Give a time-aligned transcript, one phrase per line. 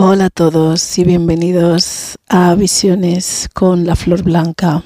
[0.00, 4.84] Hola a todos y bienvenidos a Visiones con la Flor Blanca.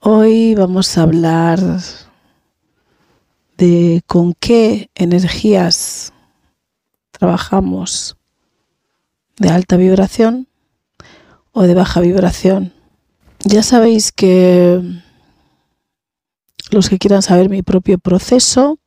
[0.00, 1.60] Hoy vamos a hablar
[3.56, 6.12] de con qué energías
[7.12, 8.16] trabajamos
[9.36, 10.48] de alta vibración
[11.52, 12.72] o de baja vibración.
[13.44, 14.82] Ya sabéis que
[16.72, 18.80] los que quieran saber mi propio proceso,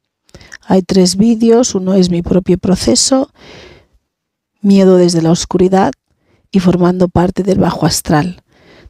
[0.59, 3.31] hay tres vídeos, uno es mi propio proceso
[4.61, 5.91] miedo desde la oscuridad
[6.51, 8.43] y formando parte del bajo astral.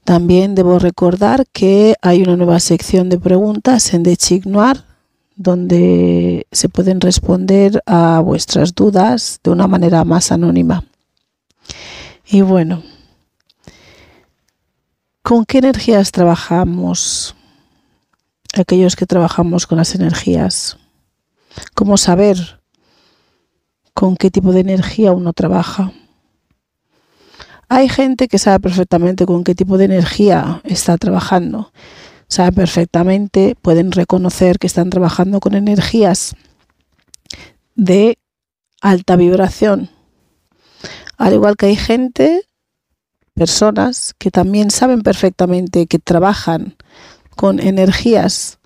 [0.04, 4.84] También debo recordar que hay una nueva sección de preguntas en The Chic Noir
[5.36, 10.86] donde se pueden responder a vuestras dudas de una manera más anónima.
[12.28, 12.84] Y bueno,
[15.24, 17.36] ¿con qué energías trabajamos?
[18.54, 20.78] Aquellos que trabajamos con las energías.
[21.74, 22.61] ¿Cómo saber
[23.94, 25.92] con qué tipo de energía uno trabaja.
[27.70, 31.72] Hay gente que sabe perfectamente con qué tipo de energía está trabajando.
[32.28, 36.36] Sabe perfectamente, pueden reconocer que están trabajando con energías
[37.76, 38.18] de
[38.82, 39.90] alta vibración.
[41.18, 42.42] Al igual que hay gente,
[43.34, 46.76] personas que también saben perfectamente que trabajan
[47.36, 48.60] con energías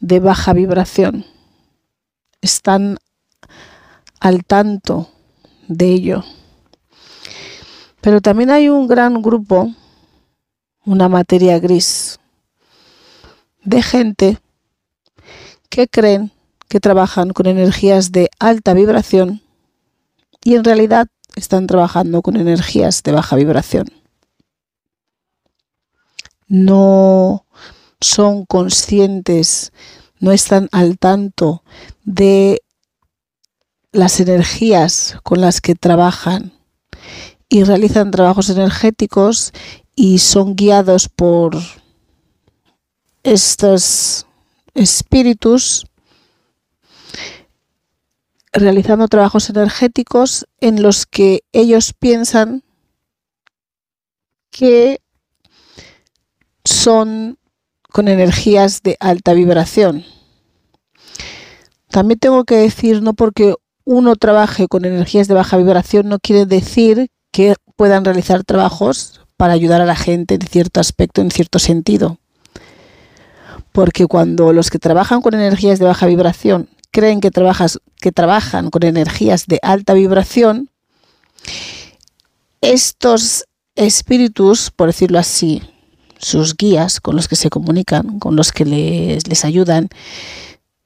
[0.00, 1.24] de baja vibración.
[2.40, 2.98] Están
[4.22, 5.10] al tanto
[5.66, 6.24] de ello.
[8.00, 9.74] Pero también hay un gran grupo,
[10.84, 12.20] una materia gris,
[13.64, 14.38] de gente
[15.68, 16.30] que creen
[16.68, 19.42] que trabajan con energías de alta vibración
[20.44, 23.86] y en realidad están trabajando con energías de baja vibración.
[26.46, 27.44] No
[28.00, 29.72] son conscientes,
[30.20, 31.64] no están al tanto
[32.04, 32.62] de
[33.92, 36.52] las energías con las que trabajan
[37.48, 39.52] y realizan trabajos energéticos
[39.94, 41.58] y son guiados por
[43.22, 44.26] estos
[44.74, 45.86] espíritus
[48.52, 52.62] realizando trabajos energéticos en los que ellos piensan
[54.50, 55.00] que
[56.64, 57.38] son
[57.90, 60.04] con energías de alta vibración.
[61.88, 63.54] También tengo que decir, no porque
[63.84, 69.54] uno trabaje con energías de baja vibración no quiere decir que puedan realizar trabajos para
[69.54, 72.18] ayudar a la gente en cierto aspecto, en cierto sentido.
[73.72, 78.70] Porque cuando los que trabajan con energías de baja vibración creen que, trabajas, que trabajan
[78.70, 80.68] con energías de alta vibración,
[82.60, 85.62] estos espíritus, por decirlo así,
[86.18, 89.88] sus guías con los que se comunican, con los que les, les ayudan,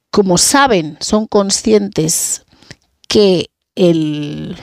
[0.09, 2.46] como saben, son conscientes
[3.07, 4.57] que el,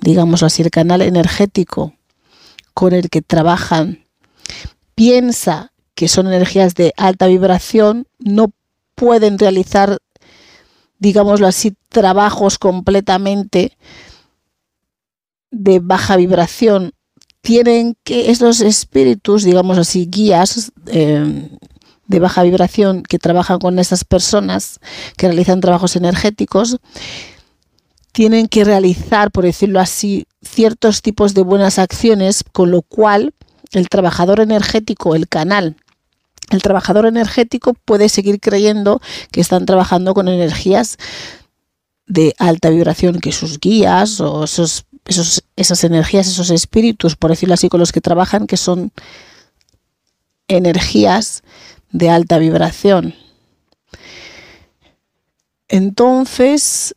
[0.00, 1.94] digamos así, el canal energético
[2.74, 4.04] con el que trabajan
[4.94, 8.52] piensa que son energías de alta vibración, no
[8.94, 9.98] pueden realizar,
[10.98, 13.76] digámoslo así, trabajos completamente
[15.50, 16.92] de baja vibración.
[17.42, 21.50] Tienen que estos espíritus, digamos así, guías eh,
[22.06, 24.80] de baja vibración que trabajan con esas personas
[25.16, 26.78] que realizan trabajos energéticos,
[28.14, 33.34] tienen que realizar, por decirlo así, ciertos tipos de buenas acciones, con lo cual
[33.72, 35.74] el trabajador energético, el canal,
[36.50, 39.00] el trabajador energético puede seguir creyendo
[39.32, 40.96] que están trabajando con energías
[42.06, 44.84] de alta vibración, que sus guías o esos,
[45.56, 48.92] esas energías, esos espíritus, por decirlo así, con los que trabajan, que son
[50.46, 51.42] energías
[51.90, 53.16] de alta vibración.
[55.66, 56.94] Entonces,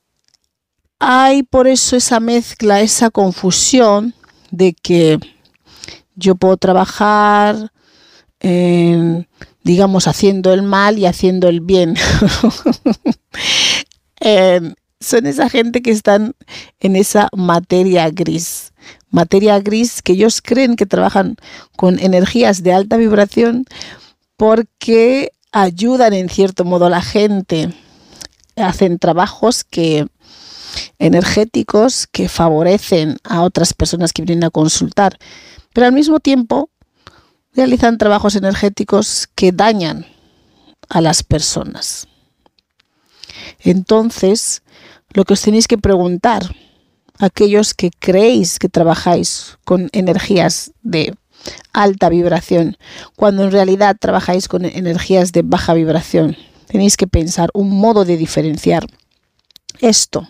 [0.99, 4.13] hay por eso esa mezcla, esa confusión
[4.51, 5.19] de que
[6.15, 7.71] yo puedo trabajar,
[9.63, 11.95] digamos, haciendo el mal y haciendo el bien.
[14.99, 16.35] son esa gente que están
[16.79, 18.73] en esa materia gris.
[19.09, 21.37] Materia gris que ellos creen que trabajan
[21.75, 23.65] con energías de alta vibración
[24.37, 27.73] porque ayudan en cierto modo a la gente.
[28.55, 30.07] Hacen trabajos que
[30.99, 35.17] energéticos que favorecen a otras personas que vienen a consultar,
[35.73, 36.69] pero al mismo tiempo
[37.53, 40.05] realizan trabajos energéticos que dañan
[40.89, 42.07] a las personas.
[43.59, 44.63] Entonces,
[45.13, 46.43] lo que os tenéis que preguntar,
[47.19, 51.15] aquellos que creéis que trabajáis con energías de
[51.73, 52.77] alta vibración,
[53.15, 56.37] cuando en realidad trabajáis con energías de baja vibración,
[56.67, 58.85] tenéis que pensar un modo de diferenciar
[59.79, 60.27] esto.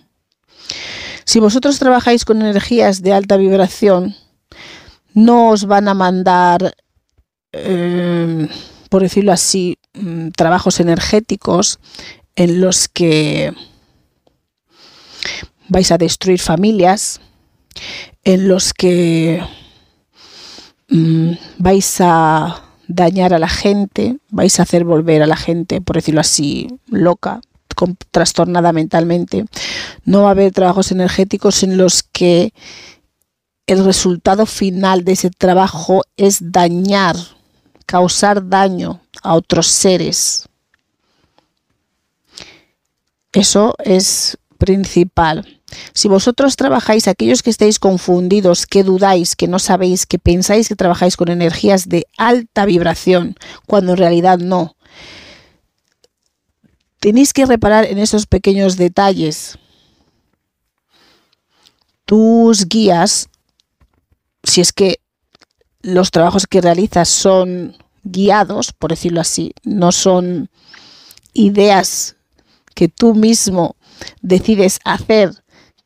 [1.26, 4.16] Si vosotros trabajáis con energías de alta vibración,
[5.14, 6.76] no os van a mandar,
[7.52, 8.48] eh,
[8.90, 11.80] por decirlo así, mm, trabajos energéticos
[12.36, 13.54] en los que
[15.68, 17.20] vais a destruir familias,
[18.24, 19.44] en los que
[20.90, 25.98] mm, vais a dañar a la gente, vais a hacer volver a la gente, por
[25.98, 27.42] decirlo así, loca,
[28.12, 29.46] trastornada mentalmente.
[30.06, 32.54] No va a haber trabajos energéticos en los que
[33.68, 37.16] el resultado final de ese trabajo es dañar,
[37.86, 40.48] causar daño a otros seres.
[43.34, 45.60] Eso es principal.
[45.94, 50.76] Si vosotros trabajáis, aquellos que estéis confundidos, que dudáis, que no sabéis, que pensáis que
[50.76, 53.36] trabajáis con energías de alta vibración,
[53.66, 54.76] cuando en realidad no,
[57.00, 59.58] tenéis que reparar en esos pequeños detalles.
[62.06, 63.30] Tus guías,
[64.44, 65.00] si es que
[65.82, 70.50] los trabajos que realizas son guiados, por decirlo así, no son
[71.34, 72.16] ideas
[72.74, 73.76] que tú mismo
[74.22, 75.32] decides hacer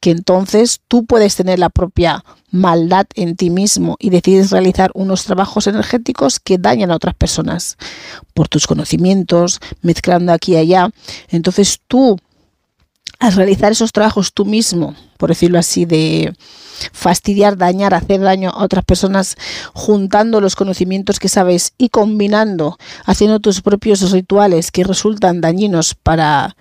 [0.01, 5.23] que entonces tú puedes tener la propia maldad en ti mismo y decides realizar unos
[5.23, 7.77] trabajos energéticos que dañan a otras personas
[8.33, 10.89] por tus conocimientos, mezclando aquí y allá.
[11.29, 12.17] Entonces tú,
[13.19, 16.33] al realizar esos trabajos tú mismo, por decirlo así, de
[16.91, 19.35] fastidiar, dañar, hacer daño a otras personas,
[19.73, 26.55] juntando los conocimientos que sabes y combinando, haciendo tus propios rituales que resultan dañinos para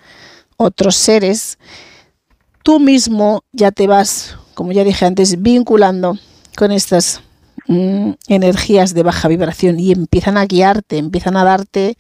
[0.59, 1.59] otros seres,
[2.63, 6.19] tú mismo ya te vas, como ya dije antes, vinculando
[6.57, 7.23] con estas
[7.67, 11.97] mm, energías de baja vibración y empiezan a guiarte, empiezan a darte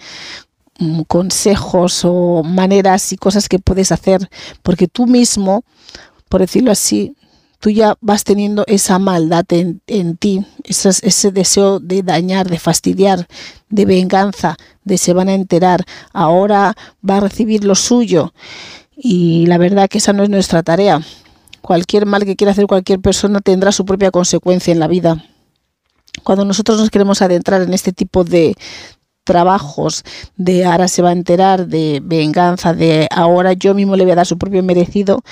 [0.78, 4.28] mm, consejos o maneras y cosas que puedes hacer,
[4.62, 5.64] porque tú mismo,
[6.28, 7.14] por decirlo así,
[7.60, 13.28] tú ya vas teniendo esa maldad en, ti, ese deseo de dañar, de fastidiar,
[13.68, 16.74] de venganza, de se van a enterar, ahora
[17.08, 18.32] va a recibir lo suyo.
[19.02, 21.00] Y la verdad que esa no es nuestra tarea.
[21.62, 25.24] Cualquier mal que quiera hacer cualquier persona tendrá su propia consecuencia en la vida.
[26.22, 28.54] Cuando nosotros nos queremos adentrar en este tipo de,
[29.24, 30.02] trabajos
[30.36, 34.16] de ahora se va a enterar, de venganza, de ahora yo mismo le voy a
[34.16, 35.22] dar su propio merecido,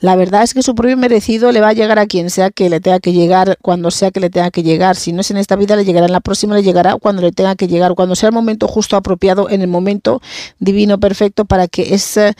[0.00, 2.68] la verdad es que su propio merecido le va a llegar a quien sea que
[2.68, 4.96] le tenga que llegar, cuando sea que le tenga que llegar.
[4.96, 7.30] Si no es en esta vida, le llegará en la próxima, le llegará cuando le
[7.30, 10.20] tenga que llegar, cuando sea el momento justo apropiado, en el momento
[10.58, 12.34] divino perfecto para que ese,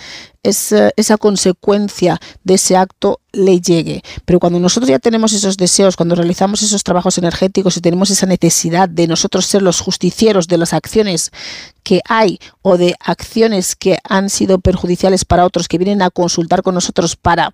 [0.44, 4.02] esa consecuencia de ese acto le llegue.
[4.24, 8.26] Pero cuando nosotros ya tenemos esos deseos, cuando realizamos esos trabajos energéticos y tenemos esa
[8.26, 11.32] necesidad de nosotros ser los justicieros de las acciones
[11.82, 16.62] que hay o de acciones que han sido perjudiciales para otros, que vienen a consultar
[16.62, 17.52] con nosotros para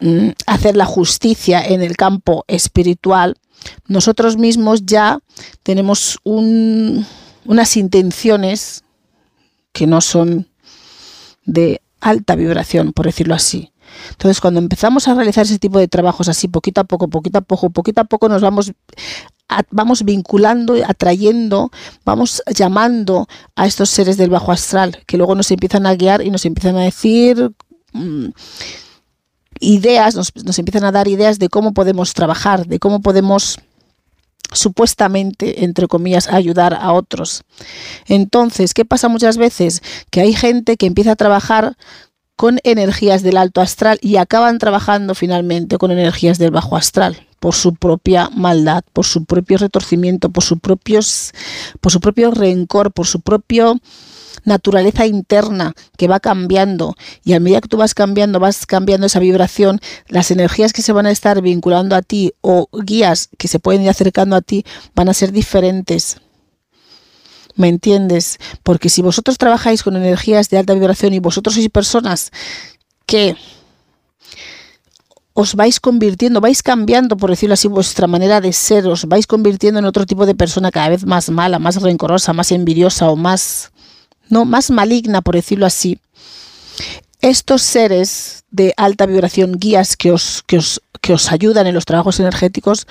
[0.00, 3.36] mm, hacer la justicia en el campo espiritual,
[3.86, 5.18] nosotros mismos ya
[5.62, 8.84] tenemos unas intenciones
[9.72, 10.48] que no son
[11.48, 13.72] de alta vibración, por decirlo así.
[14.10, 17.40] Entonces, cuando empezamos a realizar ese tipo de trabajos así, poquito a poco, poquito a
[17.40, 18.72] poco, poquito a poco, nos vamos,
[19.70, 21.70] vamos vinculando, atrayendo,
[22.04, 23.26] vamos llamando
[23.56, 26.76] a estos seres del bajo astral, que luego nos empiezan a guiar y nos empiezan
[26.76, 27.50] a decir
[27.94, 28.26] mm,
[29.60, 33.58] ideas, nos, nos empiezan a dar ideas de cómo podemos trabajar, de cómo podemos
[34.52, 37.42] supuestamente, entre comillas, ayudar a otros.
[38.06, 39.82] Entonces, ¿qué pasa muchas veces?
[40.10, 41.76] Que hay gente que empieza a trabajar
[42.36, 47.54] con energías del alto astral y acaban trabajando finalmente con energías del bajo astral por
[47.54, 51.32] su propia maldad, por su propio retorcimiento, por su propios
[51.80, 53.80] por su propio rencor, por su propio
[54.44, 59.20] naturaleza interna que va cambiando y a medida que tú vas cambiando, vas cambiando esa
[59.20, 63.58] vibración, las energías que se van a estar vinculando a ti o guías que se
[63.58, 64.64] pueden ir acercando a ti
[64.94, 66.16] van a ser diferentes.
[67.56, 68.38] ¿Me entiendes?
[68.62, 72.30] Porque si vosotros trabajáis con energías de alta vibración y vosotros sois personas
[73.04, 73.34] que
[75.40, 79.78] os vais convirtiendo, vais cambiando, por decirlo así, vuestra manera de ser, os vais convirtiendo
[79.78, 83.70] en otro tipo de persona cada vez más mala, más rencorosa, más envidiosa o más
[84.28, 85.98] no más maligna, por decirlo así,
[87.20, 91.84] estos seres de alta vibración, guías que os, que os, que os ayudan en los
[91.84, 92.86] trabajos energéticos,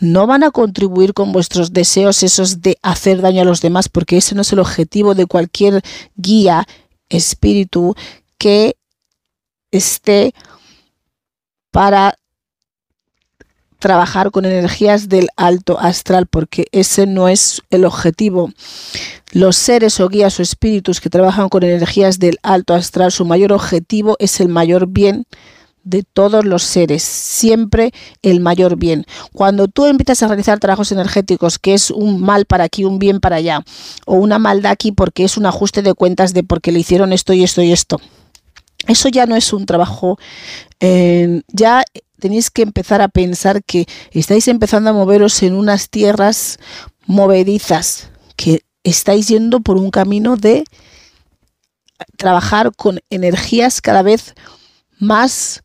[0.00, 4.18] no van a contribuir con vuestros deseos esos de hacer daño a los demás, porque
[4.18, 5.82] ese no es el objetivo de cualquier
[6.16, 6.66] guía,
[7.08, 7.94] espíritu
[8.36, 8.76] que
[9.70, 10.34] esté
[11.70, 12.18] para
[13.86, 18.50] trabajar con energías del alto astral, porque ese no es el objetivo.
[19.30, 23.52] Los seres o guías o espíritus que trabajan con energías del alto astral, su mayor
[23.52, 25.28] objetivo es el mayor bien
[25.84, 29.06] de todos los seres, siempre el mayor bien.
[29.32, 33.20] Cuando tú empiezas a realizar trabajos energéticos, que es un mal para aquí, un bien
[33.20, 33.62] para allá,
[34.04, 37.34] o una maldad aquí porque es un ajuste de cuentas de porque le hicieron esto
[37.34, 38.00] y esto y esto,
[38.88, 40.18] eso ya no es un trabajo,
[40.80, 41.84] eh, ya
[42.18, 46.58] tenéis que empezar a pensar que estáis empezando a moveros en unas tierras
[47.06, 50.64] movedizas, que estáis yendo por un camino de
[52.16, 54.34] trabajar con energías cada vez
[54.98, 55.62] más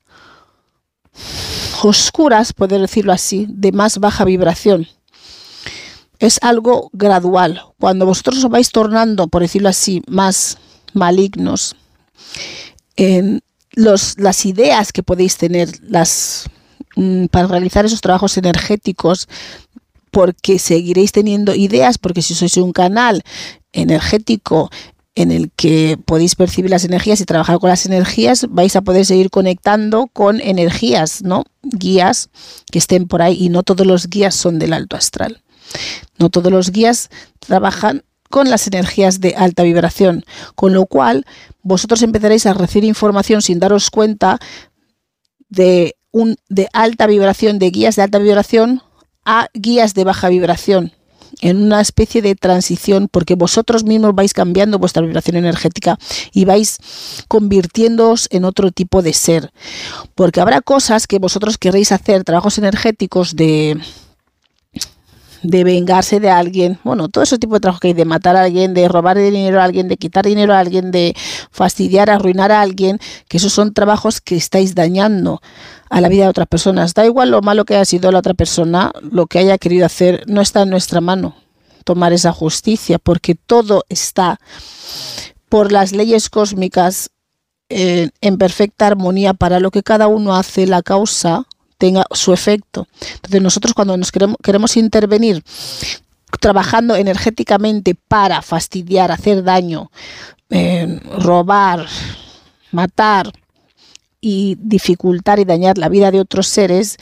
[1.83, 4.87] oscuras, poder decirlo así, de más baja vibración.
[6.19, 7.61] Es algo gradual.
[7.79, 10.57] Cuando vosotros os vais tornando, por decirlo así, más
[10.93, 11.75] malignos,
[12.95, 13.41] en
[13.73, 16.45] los, las ideas que podéis tener las,
[16.95, 19.27] mm, para realizar esos trabajos energéticos,
[20.11, 23.23] porque seguiréis teniendo ideas, porque si sois un canal
[23.71, 24.69] energético
[25.15, 29.05] en el que podéis percibir las energías y trabajar con las energías, vais a poder
[29.05, 31.43] seguir conectando con energías, ¿no?
[31.63, 32.29] Guías
[32.71, 35.41] que estén por ahí y no todos los guías son del alto astral.
[36.17, 37.09] No todos los guías
[37.39, 41.25] trabajan con las energías de alta vibración, con lo cual
[41.61, 44.39] vosotros empezaréis a recibir información sin daros cuenta
[45.49, 48.81] de, un, de alta vibración, de guías de alta vibración
[49.23, 50.93] a guías de baja vibración
[51.39, 55.97] en una especie de transición porque vosotros mismos vais cambiando vuestra vibración energética
[56.33, 56.77] y vais
[57.27, 59.51] convirtiéndoos en otro tipo de ser.
[60.15, 63.79] Porque habrá cosas que vosotros queréis hacer, trabajos energéticos de
[65.43, 68.43] de vengarse de alguien, bueno, todo ese tipo de trabajo que hay, de matar a
[68.43, 71.15] alguien, de robar dinero a alguien, de quitar dinero a alguien, de
[71.51, 75.41] fastidiar, arruinar a alguien, que esos son trabajos que estáis dañando
[75.89, 76.93] a la vida de otras personas.
[76.93, 80.23] Da igual lo malo que haya sido la otra persona, lo que haya querido hacer,
[80.27, 81.35] no está en nuestra mano
[81.83, 84.39] tomar esa justicia, porque todo está
[85.49, 87.09] por las leyes cósmicas
[87.69, 91.45] eh, en perfecta armonía para lo que cada uno hace, la causa
[91.81, 92.87] tenga su efecto.
[93.15, 95.43] Entonces nosotros cuando nos queremos, queremos intervenir
[96.39, 99.91] trabajando energéticamente para fastidiar, hacer daño,
[100.51, 101.87] eh, robar,
[102.71, 103.33] matar
[104.21, 106.97] y dificultar y dañar la vida de otros seres,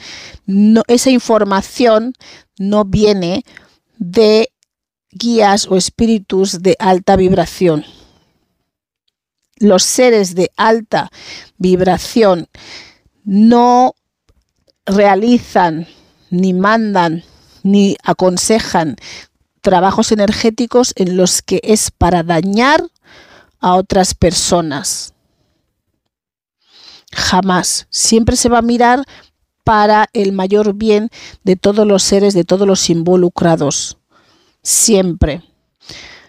[0.88, 2.14] esa información
[2.58, 3.44] no viene
[3.98, 4.48] de
[5.12, 7.84] guías o espíritus de alta vibración.
[9.58, 11.10] Los seres de alta
[11.58, 12.48] vibración
[13.24, 13.94] no
[14.90, 15.86] realizan,
[16.30, 17.24] ni mandan,
[17.62, 18.96] ni aconsejan
[19.60, 22.82] trabajos energéticos en los que es para dañar
[23.60, 25.12] a otras personas.
[27.12, 27.86] Jamás.
[27.90, 29.04] Siempre se va a mirar
[29.64, 31.10] para el mayor bien
[31.44, 33.98] de todos los seres, de todos los involucrados.
[34.62, 35.42] Siempre.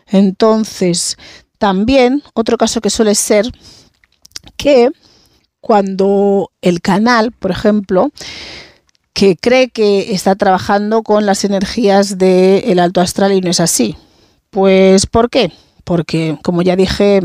[0.07, 1.17] Entonces,
[1.57, 3.45] también otro caso que suele ser
[4.57, 4.89] que
[5.61, 8.11] cuando el canal, por ejemplo,
[9.13, 13.95] que cree que está trabajando con las energías del alto astral y no es así.
[14.49, 15.51] Pues ¿por qué?
[15.83, 17.21] Porque, como ya dije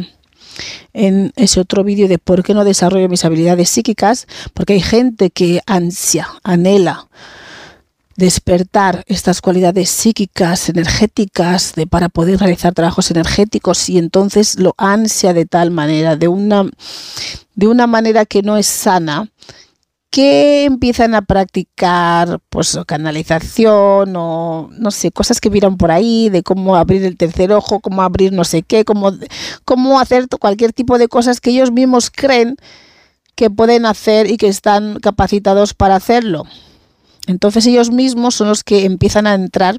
[0.93, 5.31] en ese otro vídeo de por qué no desarrollo mis habilidades psíquicas, porque hay gente
[5.31, 7.09] que ansia, anhela
[8.17, 15.33] despertar estas cualidades psíquicas, energéticas, de, para poder realizar trabajos energéticos y entonces lo ansia
[15.33, 16.69] de tal manera, de una,
[17.55, 19.31] de una manera que no es sana,
[20.11, 26.43] que empiezan a practicar pues canalización o no sé, cosas que miran por ahí, de
[26.43, 29.13] cómo abrir el tercer ojo, cómo abrir no sé qué, cómo,
[29.67, 32.57] cómo hacer cualquier tipo de cosas que ellos mismos creen
[33.35, 36.47] que pueden hacer y que están capacitados para hacerlo.
[37.27, 39.79] Entonces ellos mismos son los que empiezan a entrar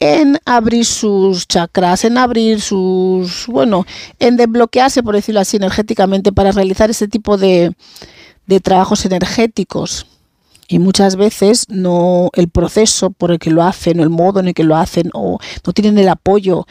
[0.00, 3.86] en abrir sus chakras, en abrir sus, bueno,
[4.18, 7.74] en desbloquearse, por decirlo así, energéticamente para realizar ese tipo de,
[8.46, 10.06] de trabajos energéticos
[10.70, 14.46] y muchas veces no el proceso por el que lo hacen o el modo en
[14.46, 16.64] el que lo hacen o no tienen el apoyo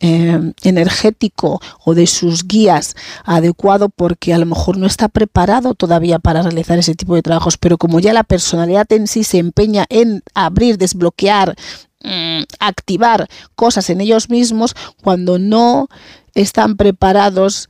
[0.00, 6.18] eh, energético o de sus guías adecuado porque a lo mejor no está preparado todavía
[6.18, 7.56] para realizar ese tipo de trabajos.
[7.56, 11.54] Pero como ya la personalidad en sí se empeña en abrir desbloquear
[12.02, 15.86] mm, activar cosas en ellos mismos cuando no
[16.34, 17.68] están preparados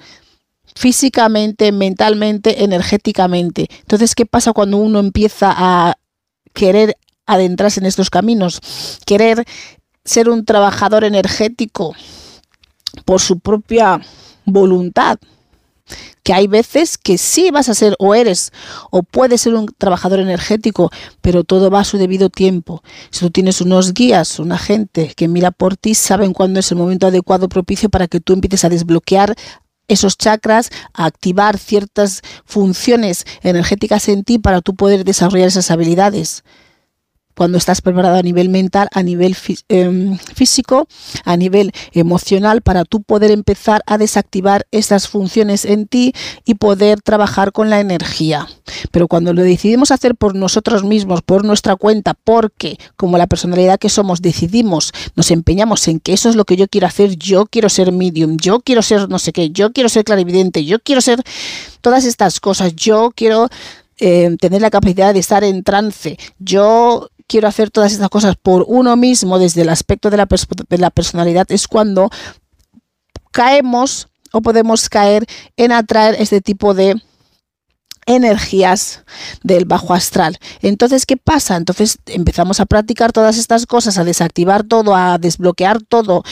[0.75, 3.69] físicamente, mentalmente, energéticamente.
[3.81, 5.97] Entonces, ¿qué pasa cuando uno empieza a
[6.52, 8.61] querer adentrarse en estos caminos?
[9.07, 9.45] Querer
[10.04, 11.95] ser un trabajador energético
[13.04, 14.00] por su propia
[14.45, 15.19] voluntad,
[16.23, 18.52] que hay veces que sí vas a ser o eres
[18.90, 20.90] o puedes ser un trabajador energético,
[21.21, 22.83] pero todo va a su debido tiempo.
[23.11, 26.78] Si tú tienes unos guías, una gente que mira por ti, saben cuándo es el
[26.78, 29.35] momento adecuado propicio para que tú empieces a desbloquear
[29.88, 36.45] esos chakras, a activar ciertas funciones energéticas en ti para tú poder desarrollar esas habilidades
[37.37, 39.37] cuando estás preparado a nivel mental, a nivel
[39.69, 40.88] em, físico,
[41.25, 46.12] a nivel emocional, para tú poder empezar a desactivar esas funciones en ti
[46.45, 48.49] y poder trabajar con la energía.
[48.91, 53.79] Pero cuando lo decidimos hacer por nosotros mismos, por nuestra cuenta, porque como la personalidad
[53.79, 57.47] que somos decidimos, nos empeñamos en que eso es lo que yo quiero hacer, yo
[57.47, 61.00] quiero ser medium, yo quiero ser no sé qué, yo quiero ser clarividente, yo quiero
[61.00, 61.23] ser
[61.81, 63.49] todas estas cosas, yo quiero
[63.99, 68.64] eh, tener la capacidad de estar en trance, yo quiero hacer todas estas cosas por
[68.69, 70.28] uno mismo desde el aspecto de la,
[70.69, 72.11] de la personalidad es cuando
[73.31, 75.26] caemos o podemos caer
[75.57, 77.00] en atraer este tipo de
[78.07, 79.02] energías
[79.43, 80.38] del bajo astral.
[80.61, 81.57] Entonces, ¿qué pasa?
[81.57, 86.23] Entonces empezamos a practicar todas estas cosas, a desactivar todo, a desbloquear todo.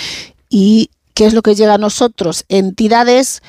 [0.50, 2.44] ¿Y qué es lo que llega a nosotros?
[2.48, 3.42] Entidades,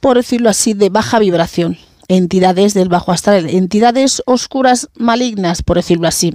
[0.00, 1.78] por decirlo así, de baja vibración
[2.12, 6.34] entidades del bajo astral, entidades oscuras malignas, por decirlo así,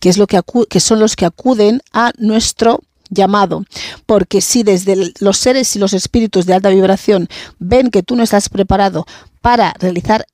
[0.00, 2.80] que, es lo que, que son los que acuden a nuestro
[3.10, 3.64] llamado.
[4.06, 7.28] Porque si desde los seres y los espíritus de alta vibración
[7.58, 9.06] ven que tú no estás preparado
[9.40, 10.26] para realizar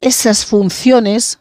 [0.00, 1.38] esas funciones,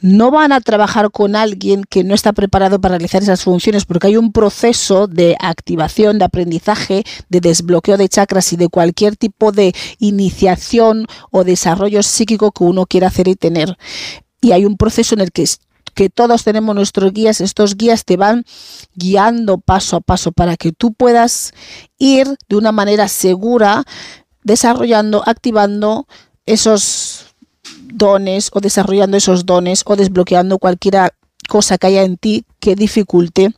[0.00, 4.08] no van a trabajar con alguien que no está preparado para realizar esas funciones porque
[4.08, 9.52] hay un proceso de activación, de aprendizaje, de desbloqueo de chakras y de cualquier tipo
[9.52, 13.76] de iniciación o desarrollo psíquico que uno quiera hacer y tener.
[14.40, 15.44] Y hay un proceso en el que
[15.94, 18.44] que todos tenemos nuestros guías, estos guías te van
[18.94, 21.52] guiando paso a paso para que tú puedas
[21.98, 23.82] ir de una manera segura
[24.44, 26.06] desarrollando, activando
[26.46, 27.27] esos
[27.92, 31.12] dones o desarrollando esos dones o desbloqueando cualquier
[31.48, 33.52] cosa que haya en ti que dificulte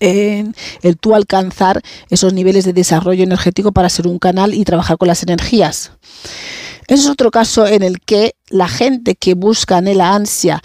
[0.00, 4.98] en el tú alcanzar esos niveles de desarrollo energético para ser un canal y trabajar
[4.98, 5.92] con las energías.
[6.86, 10.62] Ese es otro caso en el que la gente que busca en la ansia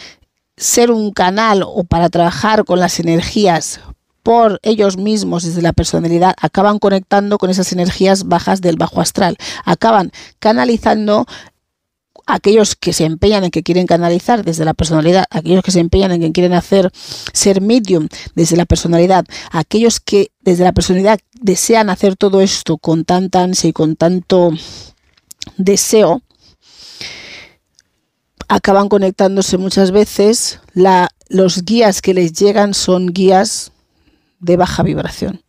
[0.57, 3.79] ser un canal o para trabajar con las energías
[4.21, 9.37] por ellos mismos desde la personalidad acaban conectando con esas energías bajas del bajo astral,
[9.65, 11.25] acaban canalizando
[12.33, 16.11] aquellos que se empeñan en que quieren canalizar desde la personalidad, aquellos que se empeñan
[16.11, 16.91] en que quieren hacer
[17.33, 23.03] ser medium desde la personalidad, aquellos que desde la personalidad desean hacer todo esto con
[23.05, 24.51] tanta ansia y con tanto
[25.57, 26.21] deseo,
[28.47, 30.59] acaban conectándose muchas veces.
[31.29, 33.71] Los guías que les llegan son guías
[34.39, 35.41] de baja vibración.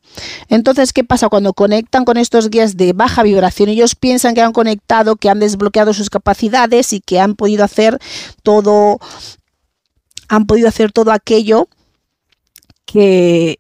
[0.49, 3.69] Entonces, ¿qué pasa cuando conectan con estos guías de baja vibración?
[3.69, 7.99] Ellos piensan que han conectado, que han desbloqueado sus capacidades y que han podido hacer
[8.43, 8.99] todo,
[10.29, 11.69] han podido hacer todo aquello
[12.93, 13.59] que,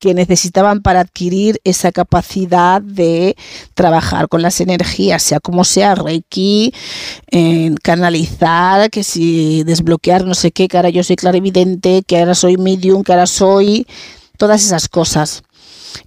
[0.00, 3.36] necesitaban para adquirir esa capacidad de
[3.74, 6.72] trabajar con las energías, sea como sea, Reiki,
[7.82, 12.56] canalizar, que si desbloquear no sé qué, que ahora yo soy clarividente, que ahora soy
[12.56, 13.86] medium, que ahora soy
[14.38, 15.42] todas esas cosas.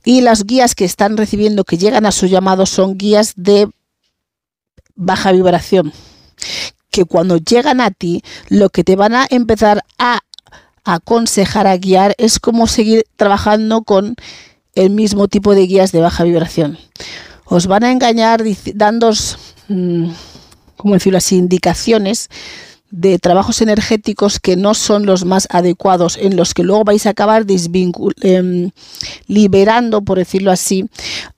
[0.04, 3.70] Y las guías que están recibiendo, que llegan a su llamado, son guías de
[4.96, 5.94] baja vibración.
[6.90, 10.20] Que cuando llegan a ti, lo que te van a empezar a
[10.84, 14.16] aconsejar, a guiar, es cómo seguir trabajando con
[14.74, 16.78] el mismo tipo de guías de baja vibración.
[17.46, 19.12] Os van a engañar dando,
[19.68, 20.12] mm,
[20.78, 22.30] como decirlo así, indicaciones
[22.92, 27.12] de trabajos energéticos que no son los más adecuados, en los que luego vais a
[27.12, 27.46] acabar
[28.22, 28.72] em,
[29.28, 30.86] liberando, por decirlo así,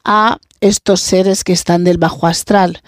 [0.04, 2.82] a estos seres que están del bajo astral.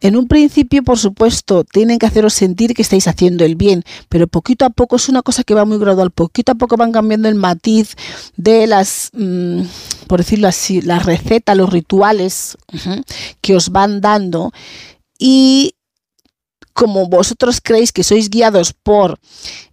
[0.00, 4.26] En un principio, por supuesto, tienen que haceros sentir que estáis haciendo el bien, pero
[4.26, 7.28] poquito a poco es una cosa que va muy gradual, poquito a poco van cambiando
[7.28, 7.94] el matiz
[8.36, 9.62] de las, mm,
[10.06, 12.56] por decirlo así, las recetas, los rituales
[13.40, 14.52] que os van dando
[15.18, 15.74] y
[16.72, 19.18] como vosotros creéis que sois guiados por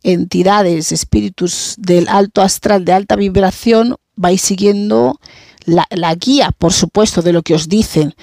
[0.04, 5.20] entidades, espíritus del alto astral, de alta vibración, vais siguiendo
[5.66, 8.16] la, la, guía, por supuesto, de lo que os dicen.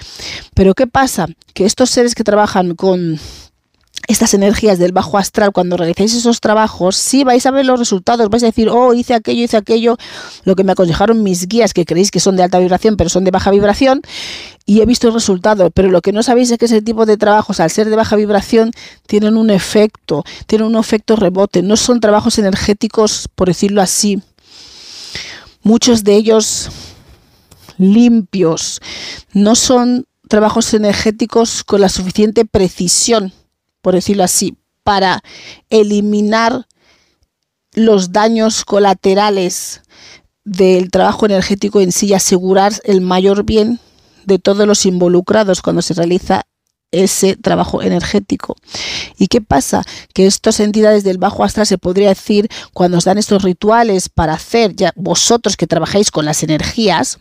[0.53, 1.27] Pero ¿qué pasa?
[1.53, 3.19] Que estos seres que trabajan con
[4.07, 8.29] estas energías del bajo astral, cuando realicéis esos trabajos, sí vais a ver los resultados,
[8.29, 9.97] vais a decir, oh, hice aquello, hice aquello,
[10.43, 13.23] lo que me aconsejaron mis guías, que creéis que son de alta vibración, pero son
[13.23, 14.01] de baja vibración,
[14.65, 17.17] y he visto el resultado, pero lo que no sabéis es que ese tipo de
[17.17, 18.71] trabajos, al ser de baja vibración,
[19.07, 24.21] tienen un efecto, tienen un efecto rebote, no son trabajos energéticos, por decirlo así,
[25.63, 26.69] muchos de ellos
[27.77, 28.81] limpios,
[29.33, 33.33] no son trabajos energéticos con la suficiente precisión
[33.85, 35.21] por decirlo así, para
[35.69, 36.65] eliminar
[37.73, 39.83] los daños colaterales
[40.43, 43.79] del trabajo energético en sí y asegurar el mayor bien
[44.25, 46.47] de todos los involucrados cuando se realiza
[46.89, 48.55] ese trabajo energético.
[49.19, 49.83] ¿Y qué pasa?
[50.15, 54.33] Que estas entidades del bajo astral se podría decir cuando os dan estos rituales para
[54.33, 57.19] hacer, ya vosotros que trabajáis con las energías,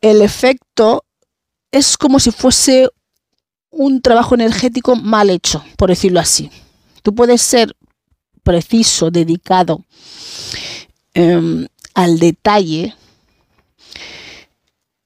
[0.00, 1.04] el efecto
[1.72, 2.88] es como si fuese
[3.70, 6.50] un trabajo energético mal hecho, por decirlo así.
[7.02, 7.76] Tú puedes ser
[8.42, 9.84] preciso, dedicado
[11.14, 12.94] em, al detalle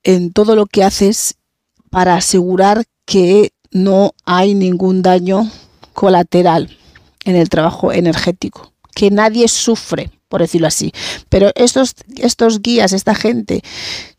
[0.03, 1.37] en todo lo que haces
[1.91, 5.51] para asegurar que no hay ningún daño
[5.93, 6.77] colateral
[7.25, 10.93] en el trabajo energético, que nadie sufre, por decirlo así.
[11.29, 13.63] Pero estos, estos guías, esta gente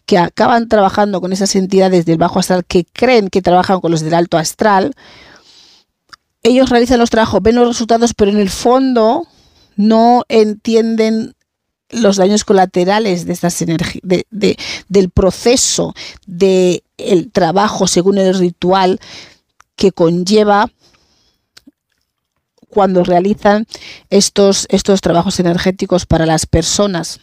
[0.05, 4.01] que acaban trabajando con esas entidades del bajo astral que creen que trabajan con los
[4.01, 4.93] del alto astral,
[6.43, 9.27] ellos realizan los trabajos, ven los resultados, pero en el fondo
[9.75, 11.33] no entienden
[11.89, 15.93] los daños colaterales de estas energías, del proceso
[16.25, 16.81] del
[17.31, 18.99] trabajo según el ritual
[19.75, 20.69] que conlleva
[22.69, 23.65] cuando realizan
[24.09, 27.21] estos, estos trabajos energéticos para las personas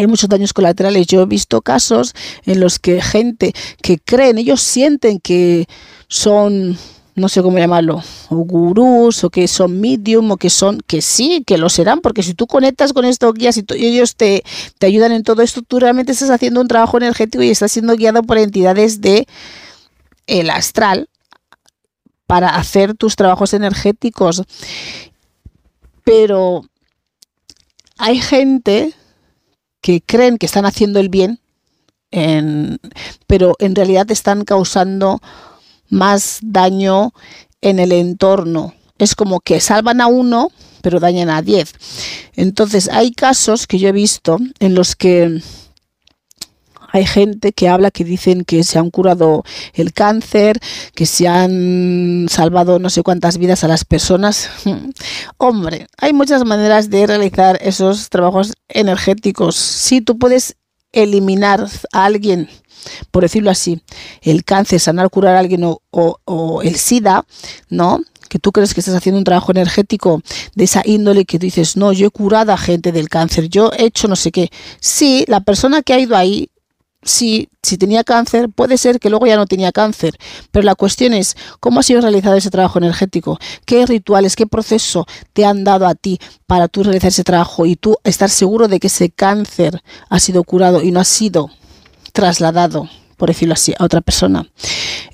[0.00, 1.06] hay muchos daños colaterales.
[1.06, 3.52] Yo he visto casos en los que gente
[3.82, 5.66] que creen, ellos sienten que
[6.08, 6.78] son,
[7.14, 11.42] no sé cómo llamarlo, o gurús, o que son medium, o que son, que sí,
[11.46, 14.42] que lo serán, porque si tú conectas con estos guías y, ellos te,
[14.78, 17.96] te ayudan en todo esto, tú realmente estás haciendo un trabajo energético y estás siendo
[17.96, 19.26] guiado por entidades de
[20.26, 21.08] el astral
[22.26, 24.42] para hacer tus trabajos energéticos.
[26.04, 26.62] Pero
[27.98, 28.94] hay gente
[29.82, 31.40] que creen que están haciendo el bien,
[33.26, 35.20] pero en realidad están causando
[35.90, 37.12] más daño
[37.60, 38.74] en el entorno.
[38.98, 41.74] Es como que salvan a uno, pero dañan a diez.
[42.34, 45.42] Entonces hay casos que yo he visto en los que
[46.92, 50.60] hay gente que habla que dicen que se han curado el cáncer,
[50.94, 54.50] que se han salvado no sé cuántas vidas a las personas.
[55.38, 59.56] Hombre, hay muchas maneras de realizar esos trabajos energéticos.
[59.56, 60.56] Si tú puedes
[60.92, 62.50] eliminar a alguien,
[63.10, 63.80] por decirlo así,
[64.20, 67.24] el cáncer, sanar, curar a alguien o, el SIDA,
[67.70, 68.00] ¿no?
[68.28, 70.22] que tú crees que estás haciendo un trabajo energético
[70.54, 73.84] de esa índole que dices, no, yo he curado a gente del cáncer, yo he
[73.84, 74.50] hecho no sé qué.
[74.80, 76.48] Sí, la persona que ha ido ahí
[77.02, 80.16] si, si tenía cáncer, puede ser que luego ya no tenía cáncer,
[80.50, 85.06] pero la cuestión es cómo ha sido realizado ese trabajo energético, qué rituales, qué proceso
[85.32, 88.80] te han dado a ti para tú realizar ese trabajo y tú estar seguro de
[88.80, 91.50] que ese cáncer ha sido curado y no ha sido
[92.12, 92.88] trasladado
[93.22, 94.48] por decirlo así, a otra persona.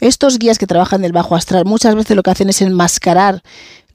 [0.01, 3.43] Estos guías que trabajan del bajo astral muchas veces lo que hacen es enmascarar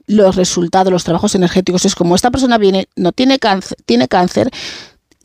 [0.06, 1.84] los resultados, los trabajos energéticos.
[1.84, 4.50] Es como esta persona viene, no tiene cáncer, tiene cáncer,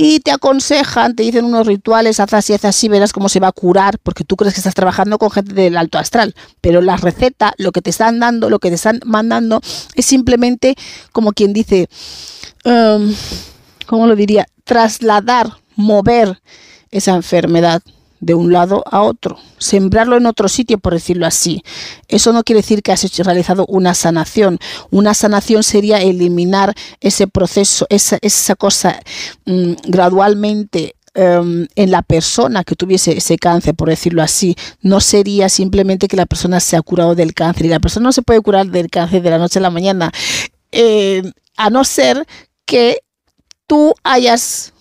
[0.02, 3.50] y te aconsejan, te dicen unos rituales, haz así, haz así, verás cómo se va
[3.50, 6.96] a curar, porque tú crees que estás trabajando con gente del alto astral, pero la
[6.96, 9.60] receta, lo que te están dando, lo que te están mandando,
[9.96, 10.76] es simplemente
[11.12, 11.90] como quien dice,
[12.64, 13.14] um,
[13.88, 14.48] ¿cómo lo diría?
[14.64, 16.42] Trasladar, mover
[16.92, 17.82] esa enfermedad
[18.20, 21.64] de un lado a otro, sembrarlo en otro sitio, por decirlo así.
[22.08, 24.60] Eso no quiere decir que has realizado una sanación.
[24.92, 29.00] Una sanación sería eliminar ese proceso, esa, esa cosa
[29.46, 35.50] mm, gradualmente em, en la persona que tuviese ese cáncer, por decirlo así, no sería
[35.50, 37.66] simplemente que la persona se ha curado del cáncer.
[37.66, 40.12] Y la persona no se puede curar del cáncer de la noche a la mañana,
[40.72, 41.24] eh,
[41.58, 42.26] a no ser
[42.66, 43.00] que
[43.66, 44.74] tú hayas,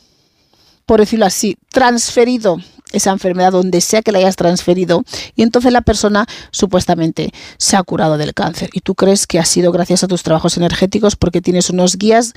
[0.86, 2.58] por decirlo así, transferido
[2.92, 7.82] esa enfermedad donde sea que la hayas transferido y entonces la persona supuestamente se ha
[7.82, 11.40] curado del cáncer y tú crees que ha sido gracias a tus trabajos energéticos porque
[11.40, 12.34] tienes unos guías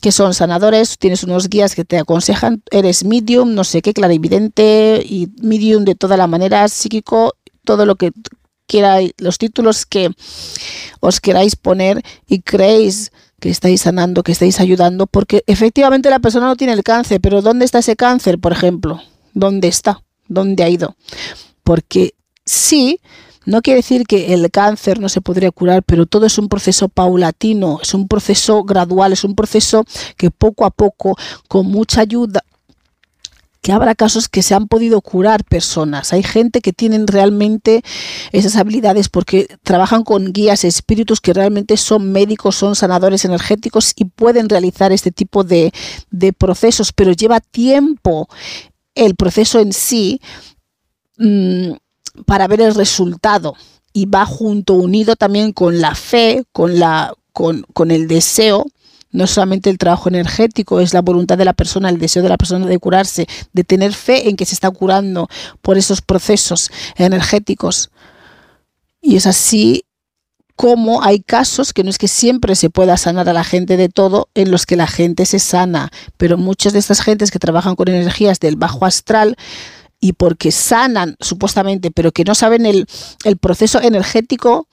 [0.00, 5.02] que son sanadores, tienes unos guías que te aconsejan, eres medium, no sé qué, clarividente
[5.04, 8.12] y medium de toda la manera, psíquico, todo lo que
[8.66, 10.10] quieras, los títulos que
[11.00, 16.46] os queráis poner y creéis que estáis sanando, que estáis ayudando, porque efectivamente la persona
[16.46, 19.02] no tiene el cáncer, pero ¿dónde está ese cáncer, por ejemplo?
[19.34, 20.96] Dónde está, dónde ha ido.
[21.62, 22.14] Porque
[22.44, 23.00] sí,
[23.46, 26.88] No quiere decir que el cáncer no se podría curar, pero todo es un proceso
[26.88, 29.84] paulatino, es un proceso gradual, es un proceso
[30.16, 31.16] que poco a poco,
[31.48, 32.44] con mucha ayuda,
[33.62, 36.12] que habrá casos que se han podido curar personas.
[36.12, 37.82] Hay gente que tienen realmente
[38.32, 44.04] esas habilidades porque trabajan con guías, espíritus que realmente son médicos, son sanadores energéticos y
[44.04, 45.72] pueden realizar este tipo de,
[46.10, 48.28] de procesos, pero lleva tiempo
[49.04, 50.20] el proceso en sí
[51.18, 51.72] mmm,
[52.26, 53.54] para ver el resultado
[53.92, 58.66] y va junto, unido también con la fe, con, la, con el deseo
[59.12, 62.36] no solamente el trabajo energético, es la voluntad de la persona, el deseo de la
[62.36, 65.28] persona de curarse, de tener fe en que se está curando
[65.60, 67.90] por esos procesos energéticos.
[69.00, 69.84] Y es así
[70.60, 73.88] como hay casos que no es que siempre se pueda sanar a la gente de
[73.88, 77.76] todo, en los que la gente se sana, pero muchas de estas gentes que trabajan
[77.76, 79.36] con energías del bajo astral,
[80.00, 82.86] y porque sanan supuestamente, pero que no saben el,
[83.24, 84.68] el proceso energético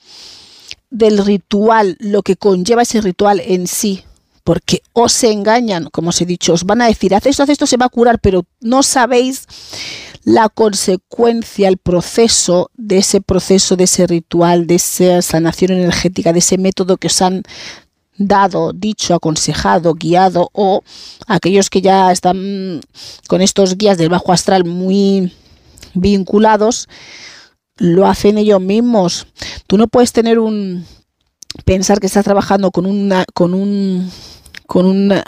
[0.90, 4.04] del ritual, lo que conlleva ese ritual en sí,
[4.44, 7.66] porque os engañan, como os he dicho, os van a decir, haz esto, haz esto,
[7.66, 9.46] se va a curar, pero no sabéis
[10.24, 16.40] la consecuencia, el proceso de ese proceso, de ese ritual, de esa sanación energética, de
[16.40, 17.42] ese método que os han
[18.18, 20.82] dado, dicho, aconsejado, guiado, o
[21.26, 22.80] aquellos que ya están
[23.28, 25.32] con estos guías del bajo astral muy
[25.94, 26.88] vinculados,
[27.76, 29.26] lo hacen ellos mismos.
[29.66, 30.84] Tú no puedes tener un
[31.64, 34.10] pensar que estás trabajando con una con un
[34.68, 35.24] con, una,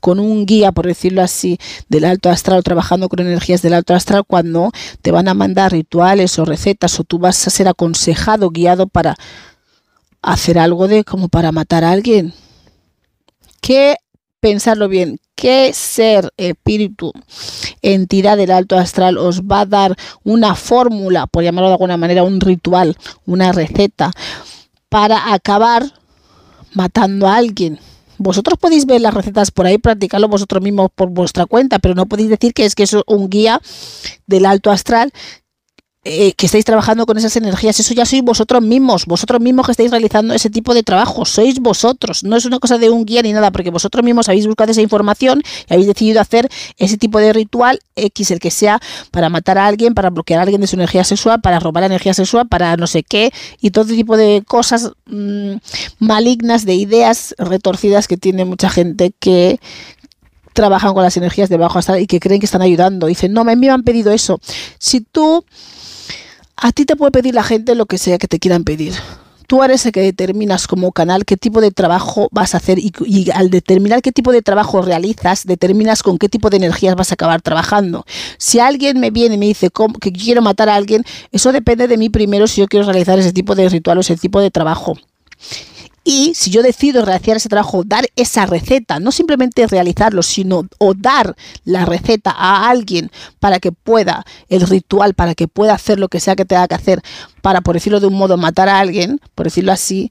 [0.00, 4.24] con un guía, por decirlo así, del alto astral, trabajando con energías del alto astral,
[4.26, 8.88] cuando te van a mandar rituales o recetas o tú vas a ser aconsejado, guiado
[8.88, 9.16] para
[10.22, 12.34] hacer algo de como para matar a alguien.
[13.60, 13.94] ¿Qué
[14.40, 17.12] pensarlo bien, qué ser, espíritu,
[17.82, 22.24] entidad del alto astral os va a dar una fórmula, por llamarlo de alguna manera,
[22.24, 24.10] un ritual, una receta,
[24.88, 25.84] para acabar
[26.74, 27.78] matando a alguien.
[28.22, 32.04] Vosotros podéis ver las recetas por ahí, practicarlo vosotros mismos por vuestra cuenta, pero no
[32.04, 33.62] podéis decir que es que es un guía
[34.26, 35.10] del alto astral
[36.02, 39.72] eh, que estáis trabajando con esas energías, eso ya sois vosotros mismos, vosotros mismos que
[39.72, 43.20] estáis realizando ese tipo de trabajo, sois vosotros, no es una cosa de un guía
[43.20, 47.18] ni nada, porque vosotros mismos habéis buscado esa información y habéis decidido hacer ese tipo
[47.18, 50.66] de ritual X, el que sea, para matar a alguien, para bloquear a alguien de
[50.66, 54.42] su energía sexual, para robar energía sexual, para no sé qué, y todo tipo de
[54.46, 55.56] cosas mmm,
[55.98, 59.60] malignas, de ideas retorcidas que tiene mucha gente que
[60.54, 63.06] trabajan con las energías de bajo astral y que creen que están ayudando.
[63.06, 64.40] Dicen, no, me, me han pedido eso.
[64.78, 65.44] Si tú
[66.60, 68.94] a ti te puede pedir la gente lo que sea que te quieran pedir.
[69.46, 73.30] Tú eres el que determinas como canal qué tipo de trabajo vas a hacer y,
[73.34, 77.14] al determinar qué tipo de trabajo realizas, determinas con qué tipo de energías vas a
[77.14, 78.04] acabar trabajando.
[78.38, 79.70] Si alguien me viene y me dice
[80.00, 83.32] que quiero matar a alguien, eso depende de mí primero si yo quiero realizar ese
[83.32, 84.96] tipo de ritual o ese tipo de trabajo.
[86.12, 90.92] Y si yo decido realizar ese trabajo, dar esa receta, no simplemente realizarlo, sino o
[90.92, 96.08] dar la receta a alguien para que pueda, el ritual, para que pueda hacer lo
[96.08, 97.00] que sea que tenga que hacer,
[97.42, 100.10] para, por decirlo de un modo, matar a alguien, por decirlo así,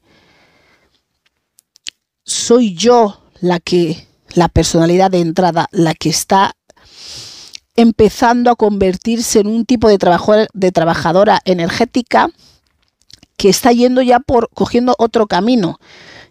[2.24, 6.54] soy yo la que, la personalidad de entrada, la que está
[7.76, 12.30] empezando a convertirse en un tipo de, trabajo, de trabajadora energética
[13.40, 15.80] que está yendo ya por cogiendo otro camino.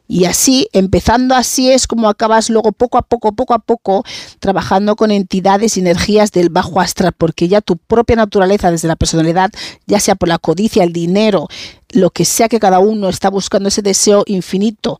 [0.06, 4.04] Y así, empezando así es como acabas luego poco a poco, poco a poco,
[4.40, 8.96] trabajando con entidades y energías del bajo astral, porque ya tu propia naturaleza desde la
[8.96, 9.50] personalidad,
[9.86, 11.48] ya sea por la codicia, el dinero,
[11.90, 14.98] lo que sea que cada uno está buscando ese deseo infinito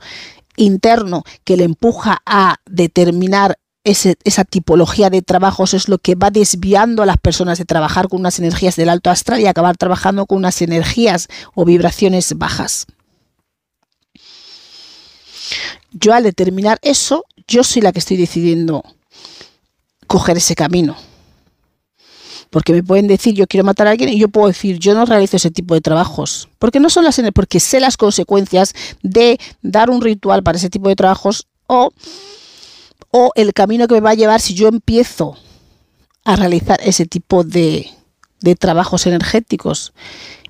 [0.56, 7.02] interno que le empuja a determinar esa tipología de trabajos es lo que va desviando
[7.02, 10.38] a las personas de trabajar con unas energías del alto astral y acabar trabajando con
[10.38, 12.86] unas energías o vibraciones bajas.
[15.90, 18.84] Yo al determinar eso, yo soy la que estoy decidiendo
[20.06, 20.96] coger ese camino.
[22.50, 25.04] Porque me pueden decir yo quiero matar a alguien y yo puedo decir yo no
[25.04, 26.48] realizo ese tipo de trabajos.
[26.58, 30.88] Porque no son las porque sé las consecuencias de dar un ritual para ese tipo
[30.88, 31.90] de trabajos o
[33.10, 35.36] o el camino que me va a llevar si yo empiezo
[36.24, 37.90] a realizar ese tipo de,
[38.40, 39.92] de trabajos energéticos.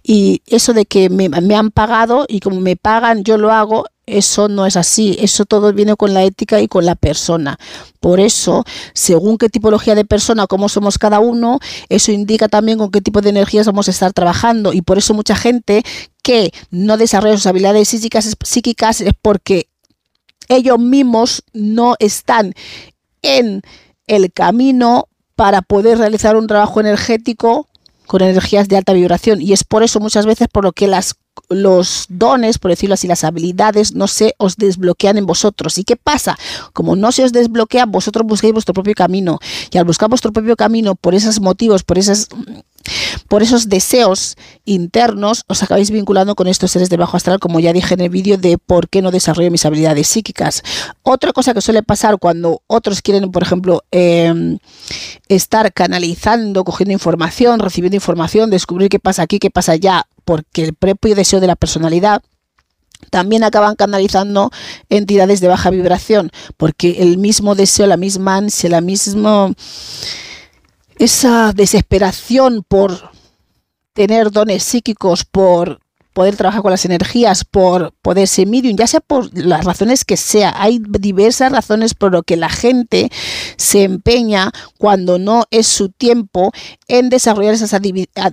[0.03, 4.49] Y eso de que me, han pagado y como me pagan yo lo hago, eso
[4.49, 5.17] no es así.
[5.21, 7.59] Eso todo viene con la ética y con la persona.
[8.01, 11.59] Por eso, según qué tipología de persona, cómo somos cada uno,
[11.91, 14.73] eso indica también con qué tipo de energías vamos a estar trabajando.
[14.73, 15.83] Y por eso mucha gente
[16.23, 19.69] que no desarrolla sus habilidades psíquicas, psíquicas es porque
[20.49, 22.55] ellos mismos no están
[23.23, 23.63] en
[24.07, 27.69] el camino para poder realizar un trabajo energético
[28.07, 31.17] con energías de alta vibración y es por eso muchas veces por lo que las
[31.49, 35.79] los dones, por decirlo así, las habilidades no se os desbloquean en vosotros.
[35.79, 36.37] ¿Y qué pasa?
[36.73, 39.39] Como no se os desbloquea, vosotros buscáis vuestro propio camino.
[39.71, 42.29] Y al buscar vuestro propio camino por esos motivos, por esas
[43.29, 47.73] por esos deseos internos os acabáis vinculando con estos seres de bajo astral, como ya
[47.73, 50.63] dije en el vídeo de por qué no desarrollo mis habilidades psíquicas.
[51.03, 54.59] Otra cosa que suele pasar cuando otros quieren, por ejemplo, em,
[55.29, 60.75] estar canalizando, cogiendo información, recibiendo información, descubrir qué pasa aquí, qué pasa allá, porque el
[60.75, 62.23] propio deseo de la personalidad
[63.11, 64.51] también acaban canalizando
[64.89, 69.53] entidades de baja vibración, porque el mismo deseo, la misma ansia, la misma
[70.99, 73.11] esa desesperación por
[73.93, 75.81] tener dones psíquicos, por
[76.13, 80.17] poder trabajar con las energías, por poder ser medium, ya sea por las razones que
[80.17, 80.53] sea.
[80.61, 83.09] Hay diversas razones por lo que la gente
[83.57, 86.51] se empeña cuando no es su tiempo
[86.89, 87.73] en desarrollar esas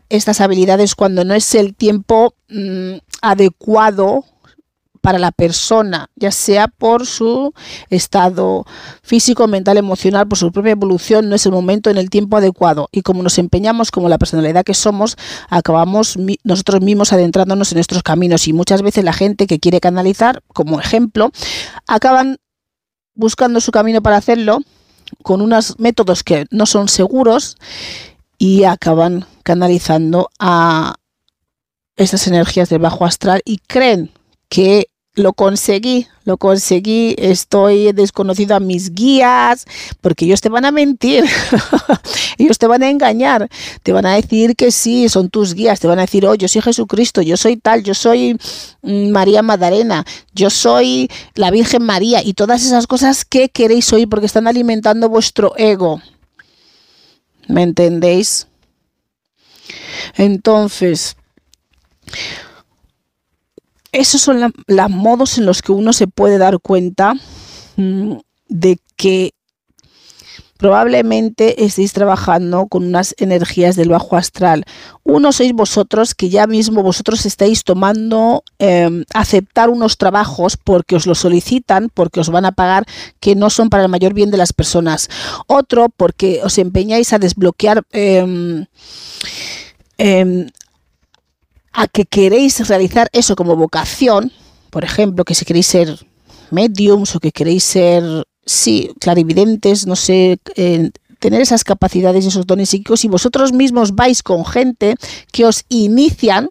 [0.09, 4.25] estas habilidades, cuando no es el tiempo mm, adecuado
[5.05, 7.53] para la persona, ya sea por su
[7.91, 8.65] estado
[9.03, 12.89] físico, mental, emocional, por su propia evolución, no es el momento en el tiempo adecuado.
[12.91, 15.15] Y como nos empeñamos, como la personalidad que somos,
[15.47, 18.47] acabamos nosotros mismos adentrándonos en nuestros caminos.
[18.47, 21.29] Y muchas veces la gente que quiere canalizar, como ejemplo,
[21.85, 22.37] acaban
[23.13, 24.57] buscando su camino para hacerlo
[25.21, 27.57] con unos métodos que no son seguros
[28.39, 30.95] y acaban canalizando a
[31.95, 34.09] esas energías del bajo astral y creen
[34.49, 39.65] que lo conseguí, lo conseguí, estoy desconocido a mis guías,
[40.01, 41.23] porque ellos te van a mentir,
[42.37, 43.49] ellos te van a engañar,
[43.83, 46.47] te van a decir que sí, son tus guías, te van a decir, oh, yo
[46.47, 48.37] soy Jesucristo, yo soy tal, yo soy
[48.81, 54.09] mm, María Magdalena, yo soy la Virgen María, y todas esas cosas que queréis oír
[54.09, 56.01] porque están alimentando vuestro ego.
[57.47, 58.47] ¿Me entendéis?
[60.15, 61.15] Entonces,
[63.95, 67.13] esos son los modos en los que uno se puede dar cuenta
[67.77, 68.13] mm,
[68.49, 69.33] de que
[70.57, 74.65] probablemente estéis trabajando con unas energías del bajo astral.
[75.03, 81.05] Uno sois vosotros que ya mismo vosotros estáis tomando em, aceptar unos trabajos porque os
[81.07, 82.85] lo solicitan, porque os van a pagar,
[83.19, 85.09] que no son para el mayor bien de las personas.
[85.47, 88.65] Otro porque os empeñáis a desbloquear em,
[89.97, 90.47] em,
[91.75, 94.31] a que queréis realizar eso como vocación,
[94.69, 96.07] por ejemplo, que si queréis ser
[96.49, 98.03] mediums o que queréis ser,
[98.45, 103.93] sí, clarividentes, no sé, eh, tener esas capacidades y esos dones psíquicos y vosotros mismos
[103.93, 104.95] vais con gente
[105.31, 106.49] que os inician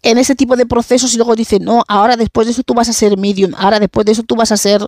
[0.00, 2.88] en ese tipo de procesos y luego dicen, no, ahora después de eso tú vas
[2.88, 4.86] a ser medium, ahora después de eso tú vas a ser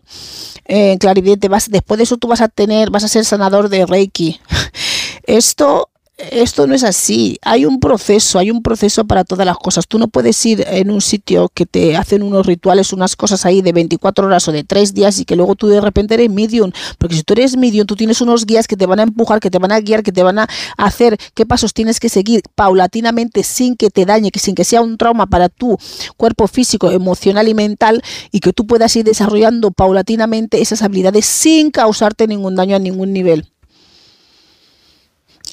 [0.64, 3.84] eh, clarividente, vas, después de eso tú vas a tener, vas a ser sanador de
[3.84, 4.40] Reiki.
[5.24, 7.38] Esto esto no es así.
[7.42, 9.86] Hay un proceso, hay un proceso para todas las cosas.
[9.88, 13.62] Tú no puedes ir en un sitio que te hacen unos rituales, unas cosas ahí
[13.62, 16.70] de 24 horas o de 3 días y que luego tú de repente eres medium.
[16.98, 19.50] Porque si tú eres medium, tú tienes unos guías que te van a empujar, que
[19.50, 23.42] te van a guiar, que te van a hacer qué pasos tienes que seguir paulatinamente
[23.42, 25.76] sin que te dañe, que sin que sea un trauma para tu
[26.16, 31.72] cuerpo físico, emocional y mental y que tú puedas ir desarrollando paulatinamente esas habilidades sin
[31.72, 33.53] causarte ningún daño a ningún nivel.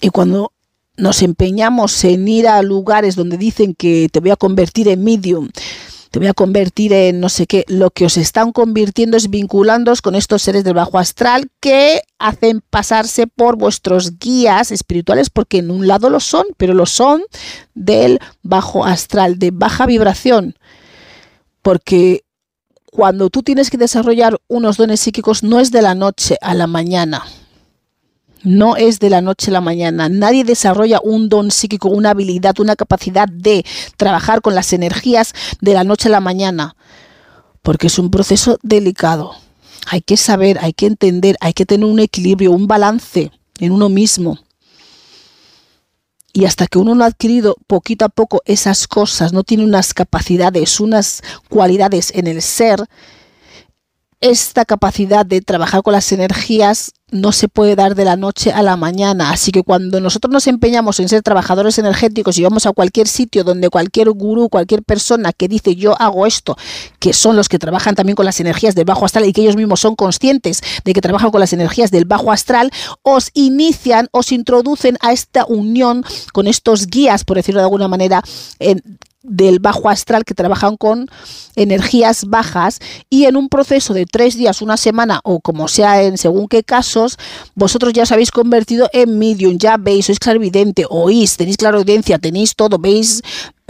[0.01, 0.51] Y cuando
[0.97, 5.49] nos empeñamos en ir a lugares donde dicen que te voy a convertir en medium,
[6.09, 10.01] te voy a convertir en no sé qué, lo que os están convirtiendo es vinculándoos
[10.01, 15.71] con estos seres del bajo astral que hacen pasarse por vuestros guías espirituales, porque en
[15.71, 17.21] un lado lo son, pero lo son
[17.73, 20.55] del bajo astral, de baja vibración.
[21.61, 22.25] Porque
[22.91, 26.67] cuando tú tienes que desarrollar unos dones psíquicos no es de la noche a la
[26.67, 27.23] mañana
[28.43, 30.09] no es de la noche a la mañana.
[30.09, 33.65] Nadie desarrolla un don psíquico, una habilidad, una capacidad de
[33.97, 36.75] trabajar con las energías de la noche a la mañana,
[37.61, 39.33] porque es un proceso delicado.
[39.87, 43.89] Hay que saber, hay que entender, hay que tener un equilibrio, un balance en uno
[43.89, 44.39] mismo.
[46.33, 49.93] Y hasta que uno no ha adquirido poquito a poco esas cosas, no tiene unas
[49.93, 52.85] capacidades, unas cualidades en el ser,
[54.21, 58.61] esta capacidad de trabajar con las energías no se puede dar de la noche a
[58.61, 59.31] la mañana.
[59.31, 63.43] Así que cuando nosotros nos empeñamos en ser trabajadores energéticos y vamos a cualquier sitio
[63.43, 66.55] donde cualquier gurú, cualquier persona que dice yo hago esto,
[66.99, 69.57] que son los que trabajan también con las energías del bajo astral y que ellos
[69.57, 74.31] mismos son conscientes de que trabajan con las energías del bajo astral, os inician, os
[74.31, 78.23] introducen a esta unión con estos guías, por decirlo de alguna manera,
[78.59, 78.81] en,
[79.23, 81.07] del bajo astral que trabajan con
[81.55, 86.17] energías bajas y en un proceso de tres días, una semana o como sea en
[86.17, 87.17] según qué casos,
[87.55, 92.55] vosotros ya os habéis convertido en medium, ya veis, sois clarividente, oís, tenéis clarividencia, tenéis
[92.55, 93.21] todo, veis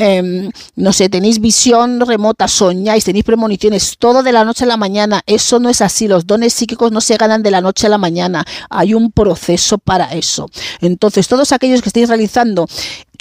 [0.04, 4.76] Em, no sé, tenéis visión remota, soñáis, tenéis premoniciones, todo de la noche a la
[4.76, 5.22] mañana.
[5.28, 6.08] Eso no es así.
[6.08, 8.44] Los dones psíquicos no se ganan de la noche a la mañana.
[8.72, 10.50] Hay un proceso para eso.
[10.80, 12.68] Entonces, todos aquellos que estáis realizando,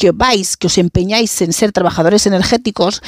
[0.01, 3.03] que vais, que os empeñáis en ser trabajadores energéticos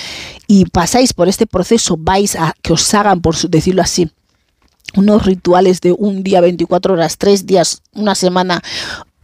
[0.46, 4.10] y pasáis por este proceso, vais a que os hagan, por decirlo así,
[4.94, 8.62] unos rituales de un día, 24 horas, tres días, una semana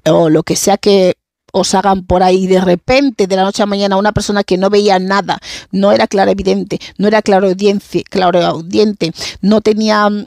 [0.07, 1.19] o lo que sea que
[1.53, 2.47] os hagan por ahí.
[2.47, 5.39] De repente de la noche a mañana una persona que no veía nada,
[5.71, 9.13] no era evidente, no era claro audiente,
[9.43, 10.25] no tenía mm,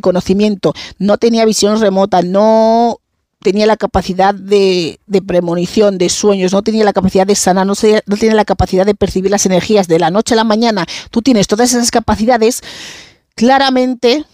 [0.00, 3.00] conocimiento, no tenía visión remota, no
[3.44, 8.34] tenía la capacidad de, premonición, de sueños, no tenía la capacidad de sanar, no, tenía
[8.34, 10.86] la capacidad de percibir las energías de la noche a la mañana.
[11.10, 12.62] Tú tienes todas esas capacidades,
[13.36, 14.24] claramente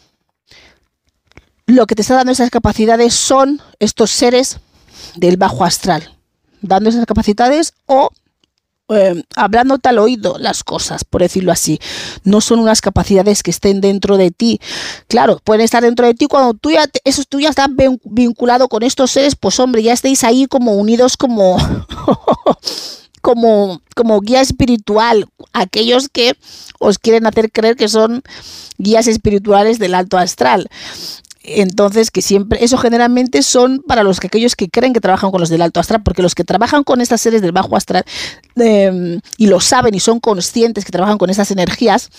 [1.67, 4.61] lo que te está dando esas capacidades son estos seres
[5.17, 6.17] del bajo astral
[6.63, 8.11] dando esas capacidades o
[8.91, 11.81] eh, hablándote al oído las cosas, por decirlo así.
[12.25, 14.61] No son unas capacidades que estén dentro de ti.
[15.09, 16.87] Claro, pueden estar dentro de ti cuando tú ya,
[17.29, 17.69] tú ya estás
[18.05, 21.57] vinculado con estos seres, pues hombre, ya estéis ahí como unidos como...
[23.23, 26.35] como, como guía espiritual, aquellos que
[26.79, 28.23] os quieren hacer creer que son
[28.79, 30.69] guías espirituales del alto astral.
[31.43, 35.41] Entonces, que siempre, eso generalmente son para los que aquellos que creen que trabajan con
[35.41, 38.05] los del alto astral, porque los que trabajan con estas seres del bajo astral
[38.57, 42.11] em, y lo saben y son conscientes que trabajan con esas energías,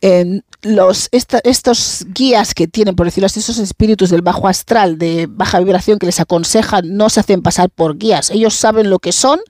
[0.00, 5.26] em, los, estos guías que tienen, por decirlo así, esos espíritus del bajo astral, de
[5.28, 8.30] baja vibración que les aconsejan, no se hacen pasar por guías.
[8.30, 9.40] Ellos saben lo que son,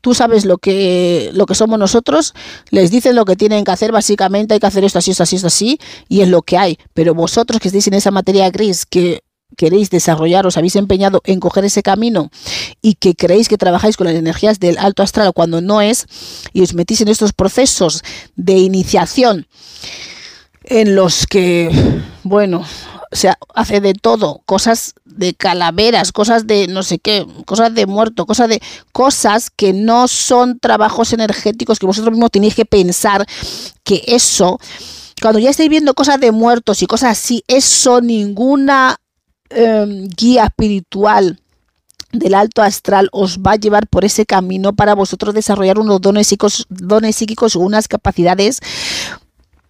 [0.00, 2.34] tú sabes lo que, lo que somos nosotros,
[2.70, 5.36] les dicen lo que tienen que hacer, básicamente hay que hacer esto así, esto así,
[5.36, 6.78] esto así, y es lo que hay.
[6.94, 9.22] Pero vosotros que estéis en esa materia gris, que
[9.56, 12.30] queréis desarrollar, os habéis empeñado en coger ese camino
[12.80, 16.06] y que creéis que trabajáis con las energías del alto astral cuando no es,
[16.52, 18.02] y os metís en estos procesos
[18.36, 19.46] de iniciación
[20.64, 21.70] en los que,
[22.22, 22.64] bueno,
[23.12, 28.26] se hace de todo, cosas de calaveras, cosas de no sé qué, cosas de muerto,
[28.26, 33.26] cosas de cosas que no son trabajos energéticos que vosotros mismos tenéis que pensar
[33.84, 34.58] que eso,
[35.20, 38.96] cuando ya estáis viendo cosas de muertos y cosas así, eso ninguna
[39.50, 41.38] em, guía espiritual
[42.12, 46.26] del alto astral os va a llevar por ese camino para vosotros desarrollar unos dones
[46.26, 48.60] psíquicos, dones psíquicos unas capacidades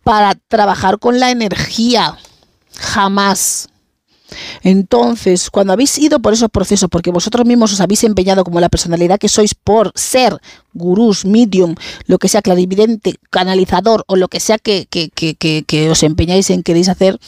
[0.02, 2.16] para trabajar con la energía
[2.78, 3.68] jamás.
[4.62, 8.68] Entonces, cuando habéis ido por esos procesos, porque vosotros mismos os habéis empeñado como la
[8.68, 10.38] personalidad que sois por ser
[10.72, 11.74] gurús, medium,
[12.06, 14.88] lo que sea, clarividente, canalizador o lo que sea que,
[15.90, 17.18] os empeñáis en queréis hacer,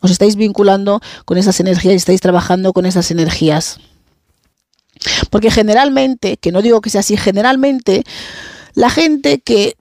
[0.00, 3.78] os estáis vinculando con esas energías y estáis trabajando con esas energías.
[5.30, 8.04] Porque generalmente, que no digo que sea así, generalmente
[8.74, 9.76] la gente que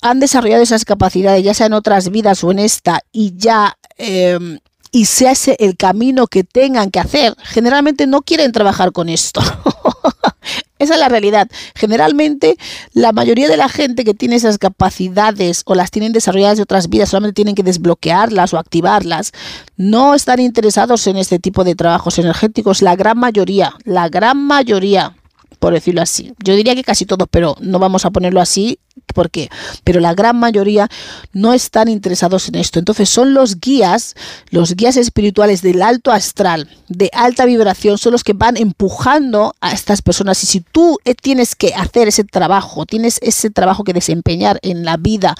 [0.00, 4.58] han desarrollado esas capacidades, ya sea en otras vidas o en esta, y ya em,
[4.90, 9.40] y se hace el camino que tengan que hacer, generalmente no quieren trabajar con esto.
[10.78, 11.48] Esa es la realidad.
[11.74, 12.56] Generalmente
[12.92, 16.88] la mayoría de la gente que tiene esas capacidades o las tienen desarrolladas de otras
[16.88, 19.32] vidas, solamente tienen que desbloquearlas o activarlas,
[19.76, 22.80] no están interesados en este tipo de trabajos energéticos.
[22.80, 25.14] La gran mayoría, la gran mayoría
[25.58, 26.32] por decirlo así.
[26.42, 28.78] Yo diría que casi todos, pero no vamos a ponerlo así
[29.14, 29.48] ¿Por qué?
[29.84, 30.88] Pero la gran mayoría
[31.32, 32.78] no están interesados en esto.
[32.78, 34.14] Entonces son los guías,
[34.50, 39.72] los guías espirituales del alto astral, de alta vibración, son los que van empujando a
[39.72, 40.42] estas personas.
[40.42, 44.84] Y si tú eh, tienes que hacer ese trabajo, tienes ese trabajo que desempeñar en
[44.84, 45.34] la vida,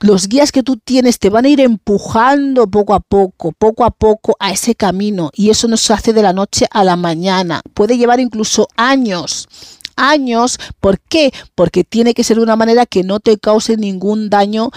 [0.00, 3.90] los guías que tú tienes te van a ir empujando poco a poco, poco a
[3.90, 5.30] poco a ese camino.
[5.32, 7.62] Y eso no se hace de la noche a la mañana.
[7.72, 9.48] Puede llevar incluso años
[9.96, 10.58] años.
[10.80, 11.32] ¿Por qué?
[11.54, 14.70] Porque tiene que ser de una manera que no te cause ningún daño.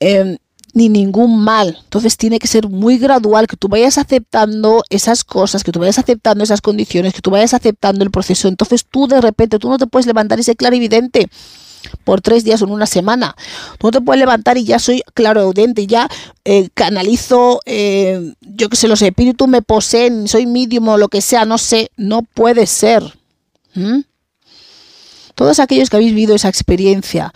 [0.00, 0.38] Em,
[0.74, 1.78] ni ningún mal.
[1.82, 5.98] Entonces tiene que ser muy gradual, que tú vayas aceptando esas cosas, que tú vayas
[5.98, 8.48] aceptando esas condiciones, que tú vayas aceptando el proceso.
[8.48, 11.28] Entonces tú de repente, tú no te puedes levantar y ser clarividente
[12.04, 13.34] por tres días o en una semana.
[13.78, 16.08] Tú no te puedes levantar y ya soy claro y ya
[16.44, 21.20] eh, canalizo, eh, yo que sé, los espíritus me poseen, soy medium o lo que
[21.20, 23.02] sea, no sé, no puede ser.
[23.74, 24.00] ¿Mm?
[25.38, 27.32] Todos aquellos que habéis vivido esa experiencia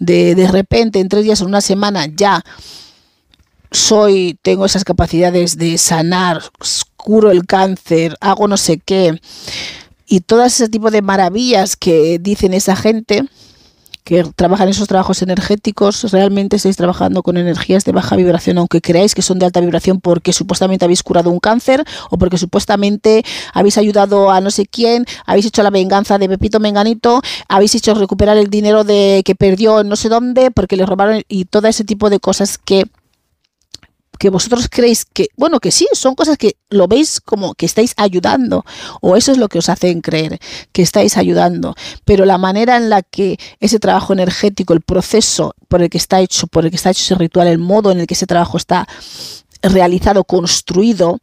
[0.00, 2.44] de de repente en tres días o una semana ya
[3.70, 6.42] soy, tengo esas capacidades de sanar,
[6.96, 9.20] curo el cáncer, hago no sé qué,
[10.08, 13.22] y todo ese tipo de maravillas que dicen esa gente
[14.04, 19.14] que trabajan esos trabajos energéticos, realmente estáis trabajando con energías de baja vibración, aunque creáis
[19.14, 23.24] que son de alta vibración porque supuestamente habéis curado un cáncer o porque supuestamente
[23.54, 27.94] habéis ayudado a no sé quién, habéis hecho la venganza de Pepito Menganito, habéis hecho
[27.94, 31.84] recuperar el dinero de que perdió no sé dónde porque le robaron y todo ese
[31.84, 32.84] tipo de cosas que
[34.18, 37.94] que vosotros creéis que, bueno, que sí, son cosas que lo veis como que estáis
[37.96, 38.64] ayudando,
[39.00, 40.38] o eso es lo que os hacen creer,
[40.72, 45.82] que estáis ayudando, pero la manera en la que ese trabajo energético, el proceso por
[45.82, 48.06] el que está hecho, por el que está hecho ese ritual, el modo en el
[48.06, 48.86] que ese trabajo está
[49.62, 51.20] realizado, construido,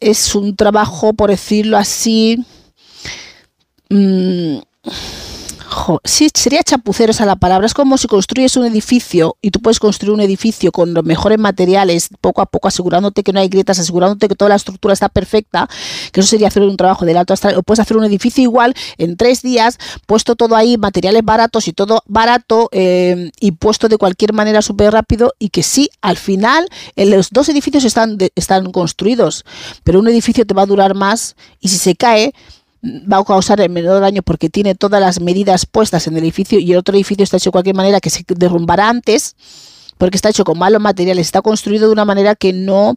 [0.00, 2.44] es un trabajo, por decirlo así,
[3.90, 4.58] mmm,
[6.04, 7.66] sí, sería chapucero esa la palabra.
[7.66, 11.38] Es como si construyes un edificio y tú puedes construir un edificio con los mejores
[11.38, 15.08] materiales, poco a poco asegurándote que no hay grietas, asegurándote que toda la estructura está
[15.08, 15.68] perfecta,
[16.12, 17.56] que eso sería hacer un trabajo del alto astral.
[17.56, 21.72] O puedes hacer un edificio igual en tres días, puesto todo ahí, materiales baratos y
[21.72, 26.68] todo barato eh, y puesto de cualquier manera súper rápido y que sí, al final
[26.96, 29.44] los dos edificios están, están construidos,
[29.84, 32.32] pero un edificio te va a durar más y si se cae,
[32.82, 36.58] va a causar el menor daño porque tiene todas las medidas puestas en el edificio
[36.58, 39.36] y el otro edificio está hecho de cualquier manera que se derrumbará antes
[39.98, 42.96] porque está hecho con malos materiales, está construido de una manera que no,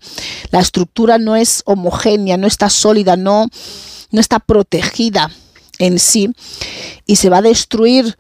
[0.51, 3.49] la estructura no es homogénea, no está sólida, no,
[4.11, 5.29] no está protegida
[5.79, 6.29] en sí
[7.05, 8.17] y se va a destruir.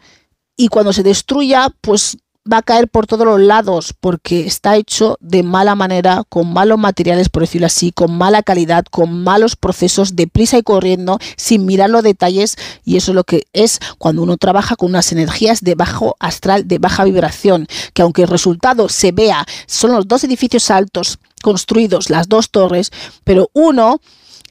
[0.57, 2.17] Y cuando se destruya, pues
[2.51, 6.77] va a caer por todos los lados porque está hecho de mala manera, con malos
[6.77, 11.89] materiales, por decirlo así, con mala calidad, con malos procesos, deprisa y corriendo, sin mirar
[11.89, 12.57] los detalles.
[12.83, 16.67] Y eso es lo que es cuando uno trabaja con unas energías de bajo astral,
[16.67, 22.09] de baja vibración, que aunque el resultado se vea, son los dos edificios altos construidos,
[22.09, 22.91] las dos torres,
[23.23, 23.99] pero uno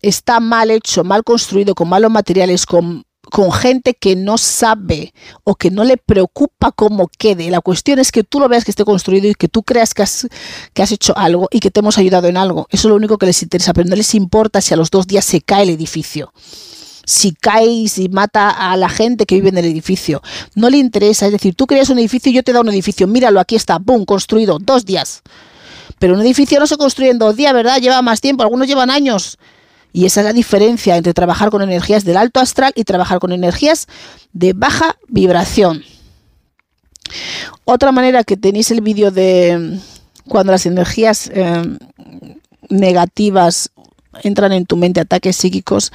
[0.03, 5.55] está mal hecho, mal construido, con malos materiales, con con gente que no sabe o
[5.55, 7.51] que no le preocupa cómo quede.
[7.51, 10.03] La cuestión es que tú lo veas que esté construido y que tú creas que
[10.03, 10.29] has,
[10.75, 12.67] que has hecho algo y que te hemos ayudado en algo.
[12.69, 15.07] Eso es lo único que les interesa, pero no les importa si a los dos
[15.07, 16.31] días se cae el edificio.
[17.07, 20.21] Si cae y si mata a la gente que vive en el edificio.
[20.55, 21.25] No le interesa.
[21.25, 23.07] Es decir, tú creas un edificio y yo te da un edificio.
[23.07, 24.05] Míralo, aquí está, ¡pum!
[24.05, 25.23] Construido, dos días.
[25.99, 27.81] Pero un edificio no se construye en dos días, ¿verdad?
[27.81, 29.39] Lleva más tiempo, algunos llevan años.
[29.93, 33.33] Y esa es la diferencia entre trabajar con energías del alto astral y trabajar con
[33.33, 33.89] energías
[34.33, 35.85] de baja vibración.
[37.65, 39.79] Otra manera que tenéis el vídeo de
[40.27, 41.63] cuando las energías eh,
[42.71, 43.71] negativas
[44.23, 45.93] entran en tu mente, ataques psíquicos,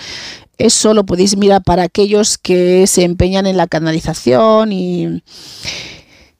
[0.57, 5.23] eso lo podéis mirar para aquellos que se empeñan en la canalización y,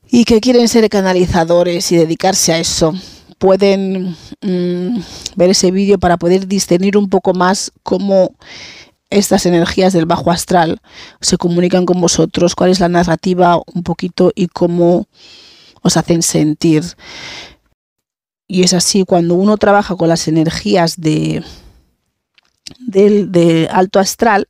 [0.09, 2.93] y que quieren ser canalizadores y dedicarse a eso
[3.38, 4.99] pueden mm,
[5.35, 8.35] ver ese vídeo para poder discernir un poco más cómo
[9.09, 10.81] estas energías del bajo astral
[11.21, 15.07] se comunican con vosotros, cuál es la narrativa un poquito y cómo
[15.81, 16.83] os hacen sentir.
[18.47, 21.43] Y es así, cuando uno trabaja con las energías de,
[23.71, 24.47] alto astral,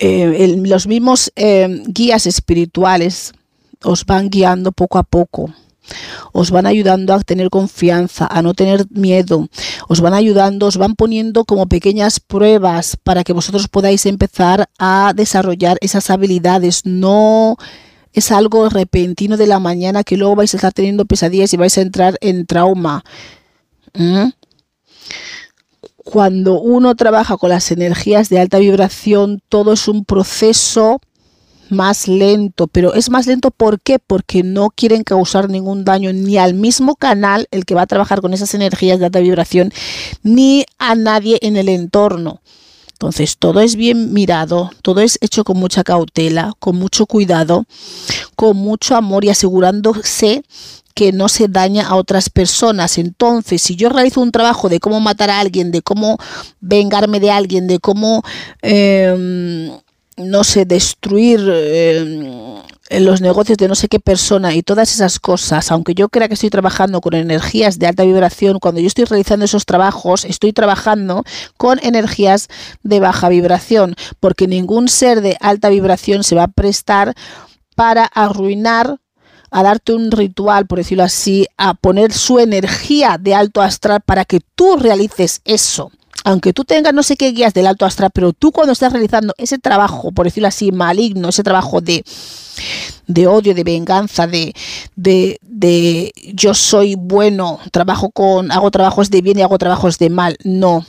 [0.00, 3.32] eh, los mismos eh, guías espirituales
[3.82, 5.52] os van guiando poco a poco
[6.32, 9.48] os van ayudando a tener confianza, a no tener miedo,
[9.88, 15.12] os van ayudando, os van poniendo como pequeñas pruebas para que vosotros podáis empezar a
[15.14, 17.56] desarrollar esas habilidades, no
[18.12, 21.76] es algo repentino de la mañana que luego vais a estar teniendo pesadillas y vais
[21.78, 23.04] a entrar en trauma.
[23.94, 24.30] ¿Mm?
[25.96, 31.00] Cuando uno trabaja con las energías de alta vibración, todo es un proceso
[31.70, 33.98] más lento, pero es más lento ¿por qué?
[33.98, 38.20] Porque no quieren causar ningún daño ni al mismo canal, el que va a trabajar
[38.20, 39.72] con esas energías de alta vibración,
[40.22, 42.40] ni a nadie en el entorno.
[42.92, 47.64] Entonces, todo es bien mirado, todo es hecho con mucha cautela, con mucho cuidado,
[48.34, 50.42] con mucho amor y asegurándose
[50.94, 52.98] que no se daña a otras personas.
[52.98, 56.18] Entonces, si yo realizo un trabajo de cómo matar a alguien, de cómo
[56.60, 58.24] vengarme de alguien, de cómo
[58.62, 59.70] em,
[60.18, 65.70] no sé, destruir eh, los negocios de no sé qué persona y todas esas cosas,
[65.70, 69.44] aunque yo crea que estoy trabajando con energías de alta vibración, cuando yo estoy realizando
[69.44, 71.24] esos trabajos, estoy trabajando
[71.56, 72.48] con energías
[72.82, 77.14] de baja vibración, porque ningún ser de alta vibración se va a prestar
[77.74, 78.98] para arruinar
[79.50, 84.24] a darte un ritual, por decirlo así, a poner su energía de alto astral para
[84.24, 85.90] que tú realices eso
[86.28, 89.32] aunque tú tengas no sé qué guías del alto astral, pero tú cuando estás realizando
[89.38, 92.04] ese trabajo, por decirlo así, maligno, ese trabajo de,
[93.06, 94.54] de odio, de venganza, de,
[94.94, 100.10] de, de yo soy bueno, trabajo con, hago trabajos de bien y hago trabajos de
[100.10, 100.84] mal, no.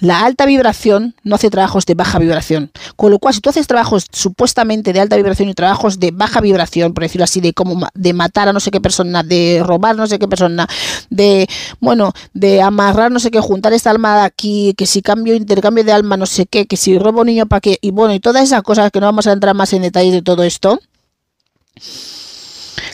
[0.00, 2.70] La alta vibración no hace trabajos de baja vibración.
[2.96, 6.40] Con lo cual, si tú haces trabajos supuestamente de alta vibración y trabajos de baja
[6.40, 9.96] vibración, por decirlo así, de como de matar a no sé qué persona, de robar
[9.96, 10.66] no sé qué persona,
[11.10, 11.48] de
[11.80, 15.84] bueno, de amarrar no sé qué, juntar esta alma de aquí, que si cambio, intercambio
[15.84, 18.20] de alma, no sé qué, que si robo un niño para qué, y bueno, y
[18.20, 20.80] todas esas cosas que no vamos a entrar más en detalle de todo esto.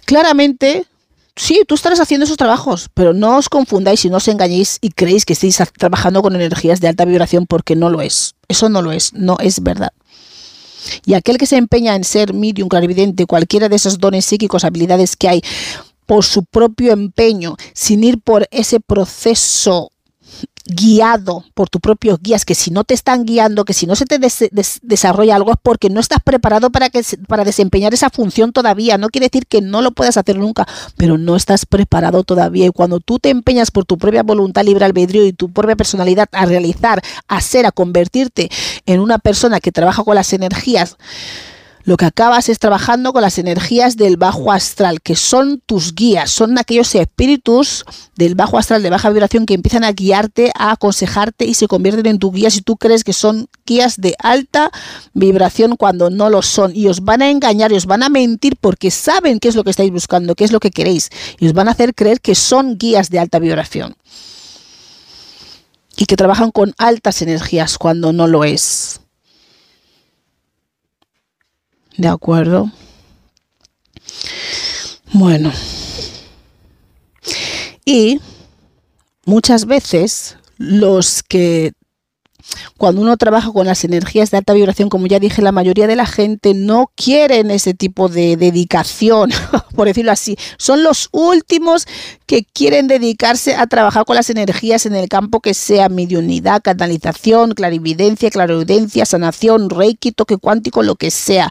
[0.04, 0.86] Claramente
[1.36, 4.90] Sí, tú estarás haciendo esos trabajos, pero no os confundáis y no os engañéis y
[4.90, 8.34] creéis que estéis trabajando con energías de alta vibración porque no lo es.
[8.48, 9.92] Eso no lo es, no es verdad.
[11.04, 15.16] Y aquel que se empeña en ser medium, clarividente, cualquiera de esos dones psíquicos, habilidades
[15.16, 15.42] que hay,
[16.06, 19.92] por su propio empeño, sin ir por ese proceso
[20.64, 24.06] guiado por tus propios guías, que si no te están guiando, que si no se
[24.06, 24.18] te
[24.82, 28.98] desarrolla algo es porque no estás preparado para, que, para desempeñar esa función todavía.
[28.98, 32.66] No quiere decir que no lo puedas hacer nunca, pero no estás preparado todavía.
[32.66, 36.28] Y cuando tú te empeñas por tu propia voluntad, libre albedrío y tu propia personalidad
[36.32, 38.50] a realizar, a ser, a convertirte
[38.86, 40.96] en una persona que trabaja con las energías,
[41.84, 46.30] lo que acabas es trabajando con las energías del bajo astral, que son tus guías,
[46.30, 47.84] son aquellos espíritus
[48.16, 52.06] del bajo astral de baja vibración que empiezan a guiarte, a aconsejarte y se convierten
[52.06, 54.70] en tu guía si tú crees que son guías de alta
[55.14, 56.76] vibración cuando no lo son.
[56.76, 59.64] Y os van a engañar y os van a mentir porque saben qué es lo
[59.64, 61.08] que estáis buscando, qué es lo que queréis.
[61.38, 63.94] Y os van a hacer creer que son guías de alta vibración.
[65.96, 68.89] Y que trabajan con altas energías cuando no lo es.
[72.00, 72.72] ¿De acuerdo?
[75.12, 75.52] Bueno.
[77.84, 78.18] Y
[79.26, 81.72] muchas veces los que
[82.76, 85.96] cuando uno trabaja con las energías de alta vibración, como ya dije, la mayoría de
[85.96, 89.30] la gente no quieren ese tipo de dedicación,
[89.74, 90.36] por decirlo así.
[90.56, 91.86] Son los últimos
[92.26, 97.52] que quieren dedicarse a trabajar con las energías en el campo que sea mediunidad, canalización,
[97.52, 101.50] clarividencia, clarividencia, sanación, reiki, toque cuántico, lo que sea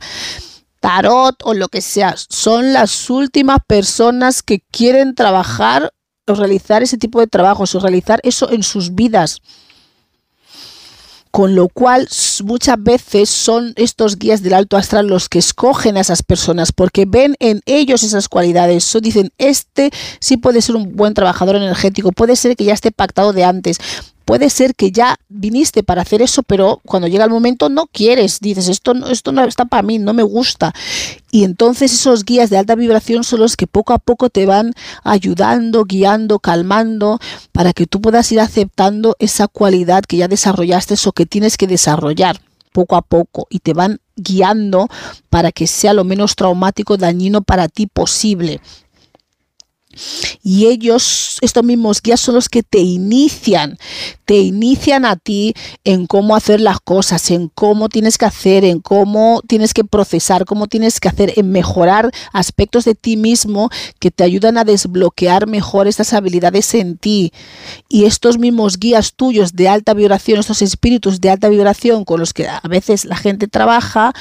[0.80, 2.16] tarot o lo que sea.
[2.18, 5.92] Son las últimas personas que quieren trabajar
[6.28, 9.42] o realizar ese tipo de trabajos o realizar eso en sus vidas.
[11.32, 12.08] Con lo cual
[12.44, 17.06] muchas veces son estos guías del alto astral los que escogen a esas personas porque
[17.08, 18.84] ven en ellos esas cualidades.
[18.84, 22.92] So, dicen, este sí puede ser un buen trabajador energético, puede ser que ya esté
[22.92, 23.78] pactado de antes,
[24.30, 28.40] puede ser que ya viniste para hacer eso, pero cuando llega el momento no quieres,
[28.40, 30.72] dices, esto, esto no está para mí, no me gusta.
[31.32, 34.74] Y entonces esos guías de alta vibración son los que poco a poco te van
[35.04, 37.18] ayudando, guiando, calmando,
[37.52, 41.66] para que tú puedas ir aceptando esa cualidad que ya desarrollaste o que tienes que
[41.66, 42.40] desarrollar
[42.72, 44.90] poco a poco y te van guiando
[45.32, 48.62] para que sea lo menos traumático, dañino para ti posible.
[50.44, 53.78] Y ellos, estos mismos guías, son los que te inician,
[54.26, 58.80] te inician a ti en cómo hacer las cosas, en cómo tienes que hacer, en
[58.80, 63.70] cómo tienes que procesar, cómo tienes que hacer, en mejorar aspectos de ti mismo
[64.00, 67.34] que te ayudan a desbloquear mejor estas habilidades en ti.
[67.88, 72.34] Y estos mismos guías tuyos de alta vibración, estos espíritus de alta vibración con los
[72.34, 74.14] que a veces la gente trabaja,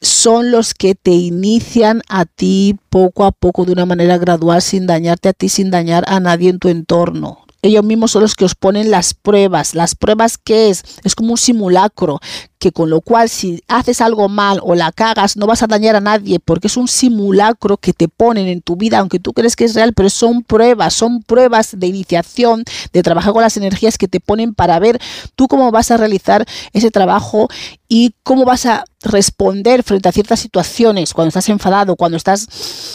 [0.00, 4.86] son los que te inician a ti poco a poco de una manera gradual sin
[4.86, 7.44] dañarte a ti, sin dañar a nadie en tu entorno.
[7.62, 9.74] Ellos mismos son los que os ponen las pruebas.
[9.74, 10.82] ¿Las pruebas qué es?
[11.04, 12.18] Es como un simulacro
[12.60, 15.96] que con lo cual si haces algo mal o la cagas no vas a dañar
[15.96, 19.56] a nadie porque es un simulacro que te ponen en tu vida, aunque tú crees
[19.56, 23.96] que es real, pero son pruebas, son pruebas de iniciación, de trabajar con las energías
[23.96, 25.00] que te ponen para ver
[25.34, 27.48] tú cómo vas a realizar ese trabajo
[27.88, 32.46] y cómo vas a responder frente a ciertas situaciones, cuando estás enfadado, cuando estás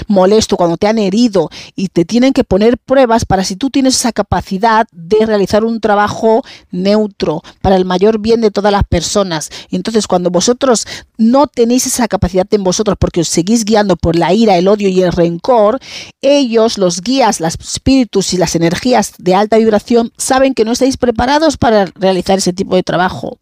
[0.08, 3.96] molesto, cuando te han herido y te tienen que poner pruebas para si tú tienes
[3.96, 9.50] esa capacidad de realizar un trabajo neutro para el mayor bien de todas las personas
[9.72, 10.86] entonces cuando vosotros
[11.18, 14.90] no tenéis esa capacidad en vosotros porque os seguís guiando por la ira, el odio
[14.90, 15.80] y el rencor,
[16.22, 20.98] ellos, los guías, los espíritus y las energías de alta vibración saben que no estáis
[20.98, 23.40] preparados para realizar ese tipo de trabajo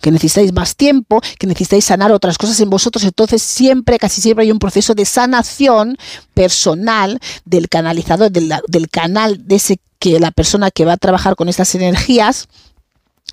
[0.00, 3.04] que necesitáis más tiempo, que necesitáis sanar otras cosas en vosotros.
[3.04, 5.96] Entonces siempre, casi siempre hay un proceso de sanación
[6.34, 11.36] personal del canalizador, del, del canal de ese que la persona que va a trabajar
[11.36, 12.48] con estas energías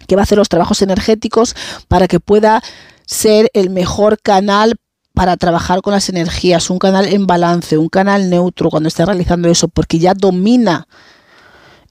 [0.06, 1.56] que va a hacer los trabajos energéticos
[1.88, 2.64] para que pueda
[3.06, 4.76] ser el mejor canal
[5.14, 9.50] para trabajar con las energías, un canal en balance, un canal neutro cuando esté realizando
[9.50, 10.88] eso, porque ya domina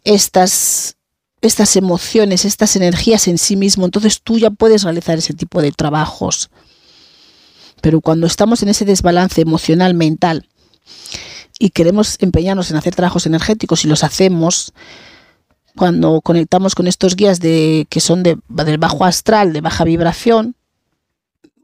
[0.04, 0.96] estas,
[1.40, 5.72] estas emociones, estas energías en sí mismo, entonces tú ya puedes realizar ese tipo de
[5.72, 6.50] trabajos.
[7.80, 10.48] Pero cuando estamos en ese desbalance emocional, mental,
[11.58, 14.72] y queremos empeñarnos en hacer trabajos energéticos y los hacemos,
[15.76, 20.56] cuando conectamos con estos guías de, que son de, del bajo astral, de baja vibración,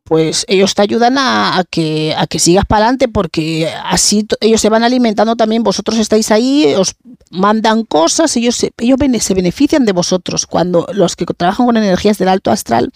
[0.05, 4.69] pues ellos te ayudan a, que, a que sigas para adelante porque así ellos se
[4.69, 6.97] van alimentando también, vosotros estáis ahí, os
[7.31, 10.47] mandan cosas, ellos, se, ellos se benefician de vosotros.
[10.47, 12.93] Cuando los que trabajan con energías del alto astral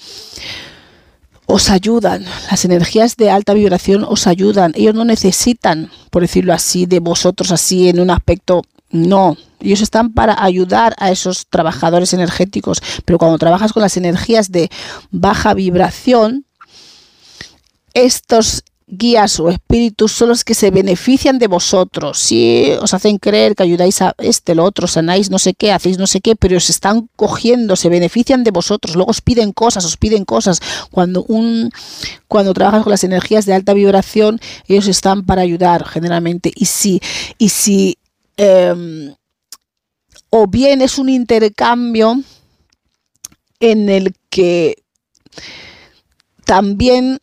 [1.47, 6.87] os ayudan, las energías de alta vibración os ayudan, ellos no necesitan, por decirlo así,
[6.87, 8.63] de vosotros así en un aspecto
[8.97, 14.51] no, ellos están para ayudar a esos trabajadores energéticos, pero cuando trabajas con las energías
[14.51, 14.71] de
[15.11, 16.45] baja vibración,
[17.95, 22.19] estos guías o espíritus son los que se benefician de vosotros.
[22.19, 25.99] Si os hacen creer que ayudáis a este, lo otro, sanáis no sé qué, hacéis
[25.99, 28.95] no sé qué, pero os están cogiendo, se benefician de vosotros.
[28.95, 30.61] Luego os piden cosas, os piden cosas.
[30.91, 31.71] Cuando un
[32.29, 36.53] cuando trabajas con las energías de alta vibración, ellos están para ayudar generalmente.
[36.55, 37.01] Y si,
[37.39, 37.99] y si
[38.37, 39.15] em,
[40.31, 42.21] o bien es un intercambio
[43.61, 44.83] en el que
[46.45, 47.19] también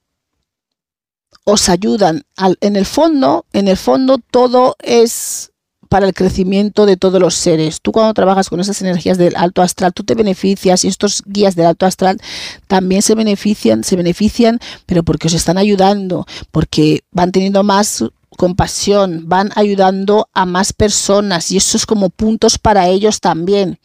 [1.45, 2.23] os ayudan.
[2.61, 5.51] en el fondo, en el fondo todo es
[5.93, 7.79] para el crecimiento de todos los seres.
[7.79, 11.55] Tú cuando trabajas con esas energías del alto astral, tú te beneficias y estos guías
[11.55, 12.19] del alto astral
[12.65, 18.03] también se benefician, se benefician, pero porque os están ayudando, porque van teniendo más
[18.33, 23.79] compasión, van ayudando a más personas y eso es como puntos para ellos también,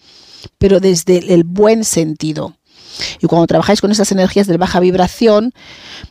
[0.59, 2.57] pero desde el buen sentido.
[3.21, 5.53] Y cuando trabajáis con esas energías de baja vibración,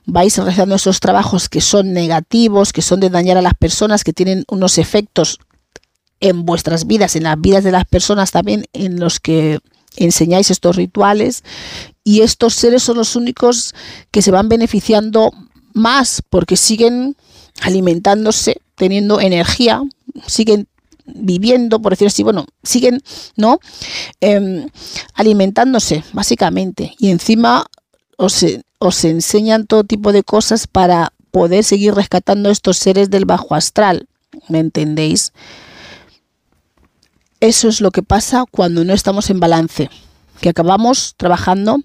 [0.05, 4.13] vais realizando esos trabajos que son negativos, que son de dañar a las personas, que
[4.13, 5.39] tienen unos efectos
[6.19, 9.59] en vuestras vidas, en las vidas de las personas también, en los que
[9.97, 11.43] enseñáis estos rituales.
[12.03, 13.75] Y estos seres son los únicos
[14.11, 15.31] que se van beneficiando
[15.73, 17.15] más porque siguen
[17.61, 19.81] alimentándose, teniendo energía,
[20.25, 20.67] siguen
[21.05, 23.01] viviendo, por decir así, bueno, siguen,
[23.35, 23.59] ¿no?
[24.19, 24.67] Em,
[25.13, 26.95] alimentándose, básicamente.
[26.99, 27.65] Y encima
[28.17, 28.45] os,
[28.79, 34.07] os enseñan todo tipo de cosas para poder seguir rescatando estos seres del bajo astral.
[34.49, 35.33] ¿Me entendéis?
[37.39, 39.89] Eso es lo que pasa cuando no estamos en balance,
[40.41, 41.79] que acabamos trabajando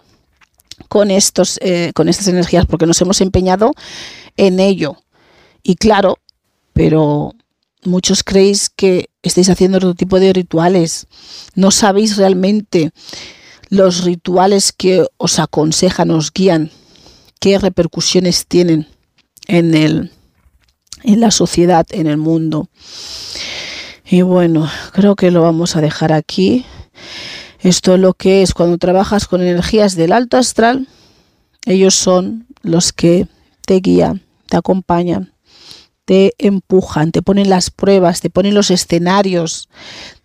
[0.89, 3.73] con, estos, eh, con estas energías porque nos hemos empeñado
[4.37, 4.97] en ello.
[5.63, 6.19] Y claro,
[6.73, 7.35] pero
[7.85, 11.07] muchos creéis que estáis haciendo otro tipo de rituales.
[11.55, 12.93] No sabéis realmente
[13.69, 16.71] los rituales que os aconsejan, os guían,
[17.41, 18.87] qué repercusiones tienen
[19.47, 20.13] en, el,
[21.03, 22.69] en la sociedad, en el mundo.
[24.05, 26.67] Y bueno, creo que lo vamos a dejar aquí.
[27.61, 30.89] Esto es lo que es cuando trabajas con energías del alto astral.
[31.65, 33.27] Ellos son los que
[33.65, 35.32] te guían, te acompañan,
[36.05, 39.69] te empujan, te ponen las pruebas, te ponen los escenarios,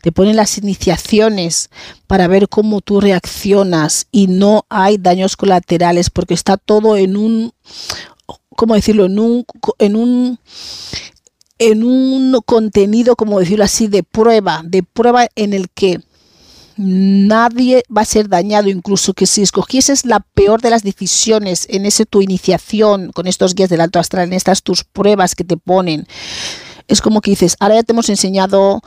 [0.02, 1.70] te ponen las iniciaciones
[2.08, 7.54] para ver cómo tú reaccionas y no hay daños colaterales porque está todo en un,
[8.56, 9.06] ¿cómo decirlo?
[9.06, 9.46] En un,
[9.78, 10.40] en un,
[11.60, 16.00] en un contenido, como decirlo así, de prueba, de prueba en el que
[16.78, 21.86] nadie va a ser dañado, incluso que si escogieses la peor de las decisiones en
[21.86, 25.58] ese tu iniciación con estos guías del alto astral, en estas tus pruebas que te
[25.58, 26.08] ponen,
[26.88, 28.82] es como que dices, ahora ya te hemos enseñado,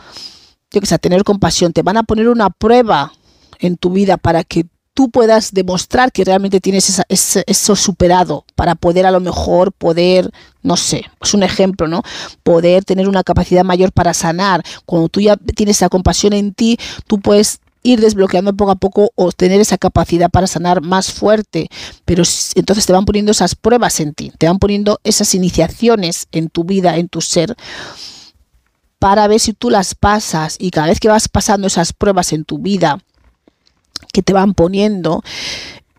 [0.70, 3.12] yo sé, a tener compasión, te van a poner una prueba
[3.58, 9.06] en tu vida para que tú puedas demostrar que realmente tienes eso superado para poder
[9.06, 10.30] a lo mejor poder,
[10.62, 12.02] no sé, es un ejemplo, ¿no?
[12.42, 14.62] Poder tener una capacidad mayor para sanar.
[14.84, 16.76] Cuando tú ya tienes esa compasión en ti,
[17.06, 21.68] tú puedes ir desbloqueando poco a poco o tener esa capacidad para sanar más fuerte.
[22.04, 22.22] Pero
[22.54, 26.64] entonces te van poniendo esas pruebas en ti, te van poniendo esas iniciaciones en tu
[26.64, 27.56] vida, en tu ser,
[28.98, 32.44] para ver si tú las pasas y cada vez que vas pasando esas pruebas en
[32.44, 33.02] tu vida
[34.12, 35.22] que te van poniendo,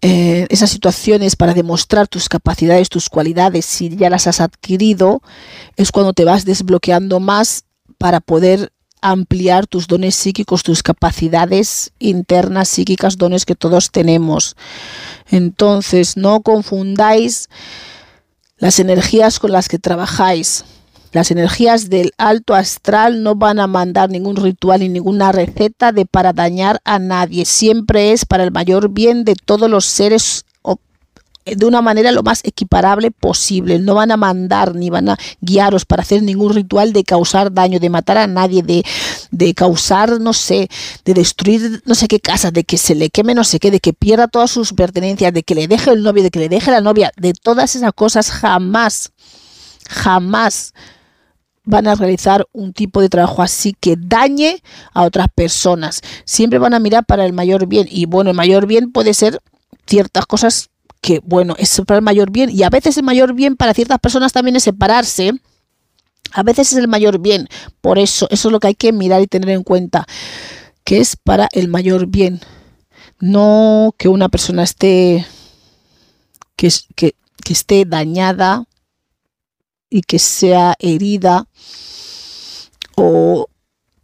[0.02, 5.22] eh, esas situaciones para demostrar tus capacidades, tus cualidades, si ya las has adquirido,
[5.78, 7.66] es cuando te vas desbloqueando más
[7.98, 8.72] para poder
[9.02, 14.56] ampliar tus dones psíquicos, tus capacidades internas psíquicas, dones que todos tenemos.
[15.30, 17.50] Entonces, no confundáis
[18.58, 20.64] las energías con las que trabajáis.
[21.12, 26.06] Las energías del alto astral no van a mandar ningún ritual ni ninguna receta de
[26.06, 27.44] para dañar a nadie.
[27.44, 30.46] Siempre es para el mayor bien de todos los seres
[31.46, 33.80] de una manera lo más equiparable posible.
[33.80, 37.80] No van a mandar ni van a guiaros para hacer ningún ritual de causar daño,
[37.80, 38.84] de matar a nadie, de,
[39.32, 40.70] de causar, no sé,
[41.06, 43.80] de destruir no sé qué casa, de que se le queme no sé qué, de
[43.80, 46.72] que pierda todas sus pertenencias, de que le deje el novio, de que le deje
[46.72, 49.12] la novia, de todas esas cosas jamás,
[49.90, 50.74] jamás
[51.64, 54.62] van a realizar un tipo de trabajo así que dañe
[54.94, 56.02] a otras personas.
[56.26, 57.88] Siempre van a mirar para el mayor bien.
[57.90, 59.40] Y bueno, el mayor bien puede ser
[59.86, 60.70] ciertas cosas
[61.02, 62.50] que, bueno, es para el mayor bien.
[62.52, 65.34] Y a veces el mayor bien para ciertas personas también es separarse.
[66.32, 67.50] A veces es el mayor bien.
[67.82, 70.06] Por eso, eso es lo que hay que mirar y tener en cuenta.
[70.84, 72.40] Que es para el mayor bien.
[73.20, 75.26] No que una persona esté.
[76.56, 77.14] que, que,
[77.50, 78.64] esté dañada
[79.90, 81.48] y que sea herida
[82.96, 83.48] o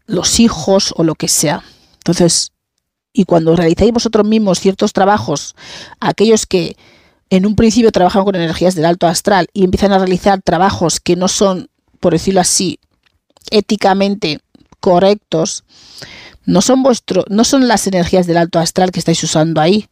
[0.05, 1.63] los hijos o lo que sea.
[1.99, 2.51] Entonces,
[3.17, 5.55] y cuando realizáis vosotros mismos ciertos trabajos,
[5.99, 6.77] aquellos que
[7.31, 11.15] en un principio trabajan con energías del alto astral y empiezan a realizar trabajos que
[11.15, 11.67] no son,
[11.99, 12.79] por decirlo así,
[13.49, 14.39] éticamente
[14.79, 15.63] correctos,
[16.45, 19.87] no son vuestro, no son las energías del alto astral que estáis usando ahí,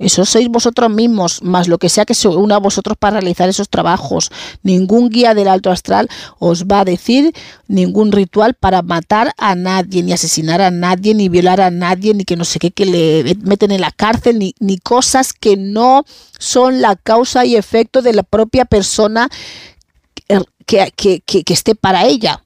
[0.00, 3.50] eso sois vosotros mismos, más lo que sea que se una a vosotros para realizar
[3.50, 4.32] esos trabajos.
[4.62, 7.34] Ningún guía del alto astral os va a decir
[7.68, 12.24] ningún ritual para matar a nadie, ni asesinar a nadie, ni violar a nadie, ni
[12.24, 16.04] que no sé qué, que le meten en la cárcel, ni, ni cosas que no
[16.38, 19.28] son la causa y efecto de la propia persona
[20.64, 22.42] que, que, que esté para ella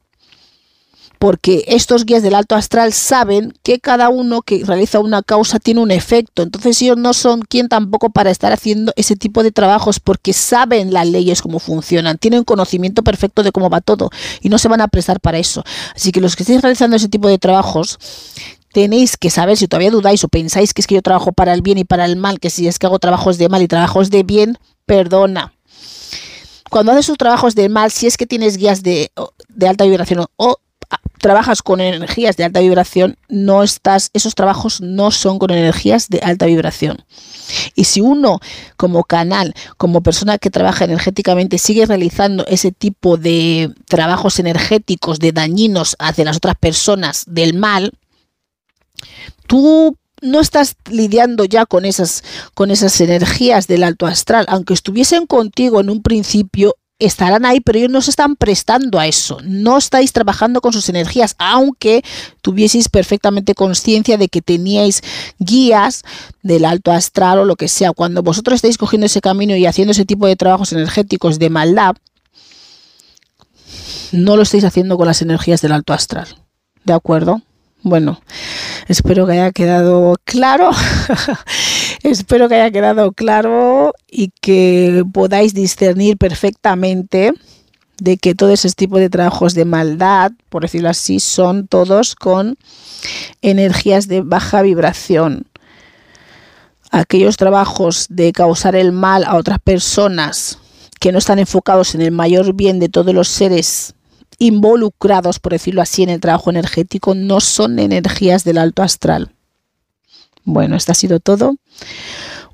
[1.18, 5.80] porque estos guías del alto astral saben que cada uno que realiza una causa tiene
[5.80, 6.42] un efecto.
[6.42, 10.92] Entonces ellos no son quien tampoco para estar haciendo ese tipo de trabajos porque saben
[10.92, 14.10] las leyes cómo funcionan, tienen conocimiento perfecto de cómo va todo
[14.40, 15.64] y no se van a prestar para eso.
[15.94, 17.98] Así que los que estéis realizando ese tipo de trabajos
[18.72, 21.62] tenéis que saber si todavía dudáis o pensáis que es que yo trabajo para el
[21.62, 24.10] bien y para el mal, que si es que hago trabajos de mal y trabajos
[24.10, 25.54] de bien, perdona.
[26.70, 29.12] Cuando haces sus trabajos de mal, si es que tienes guías de,
[29.48, 30.56] de alta vibración o
[31.24, 36.18] trabajas con energías de alta vibración, no estás, esos trabajos no son con energías de
[36.18, 37.02] alta vibración.
[37.74, 38.40] Y si uno
[38.76, 45.32] como canal, como persona que trabaja energéticamente, sigue realizando ese tipo de trabajos energéticos, de
[45.32, 47.92] dañinos hacia las otras personas, del mal,
[49.46, 52.22] tú no estás lidiando ya con esas,
[52.52, 56.76] con esas energías del alto astral, aunque estuviesen contigo en un principio,
[57.06, 59.38] estarán ahí, pero ellos no se están prestando a eso.
[59.42, 62.02] No estáis trabajando con sus energías, aunque
[62.42, 65.02] tuvieseis perfectamente conciencia de que teníais
[65.38, 66.02] guías
[66.42, 67.92] del alto astral o lo que sea.
[67.92, 71.96] Cuando vosotros estáis cogiendo ese camino y haciendo ese tipo de trabajos energéticos de maldad,
[74.12, 76.28] no lo estáis haciendo con las energías del alto astral.
[76.84, 77.42] ¿De acuerdo?
[77.86, 78.22] Bueno,
[78.88, 80.70] espero que haya quedado claro.
[82.02, 87.34] espero que haya quedado claro y que podáis discernir perfectamente
[87.98, 92.56] de que todo ese tipo de trabajos de maldad, por decirlo así, son todos con
[93.42, 95.46] energías de baja vibración.
[96.90, 100.58] Aquellos trabajos de causar el mal a otras personas
[101.00, 103.94] que no están enfocados en el mayor bien de todos los seres
[104.46, 109.32] involucrados, por decirlo así, en el trabajo energético no son energías del alto astral.
[110.44, 111.56] Bueno, esto ha sido todo.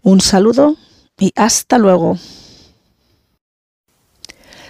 [0.03, 0.77] Un saludo
[1.19, 2.17] y hasta luego.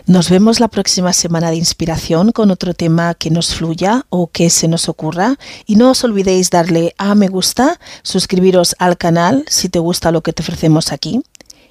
[0.06, 4.50] Nos vemos la próxima semana de inspiración con otro tema que nos fluya o que
[4.50, 5.36] se nos ocurra.
[5.66, 10.22] Y no os olvidéis darle a me gusta, suscribiros al canal si te gusta lo
[10.22, 11.22] que te ofrecemos aquí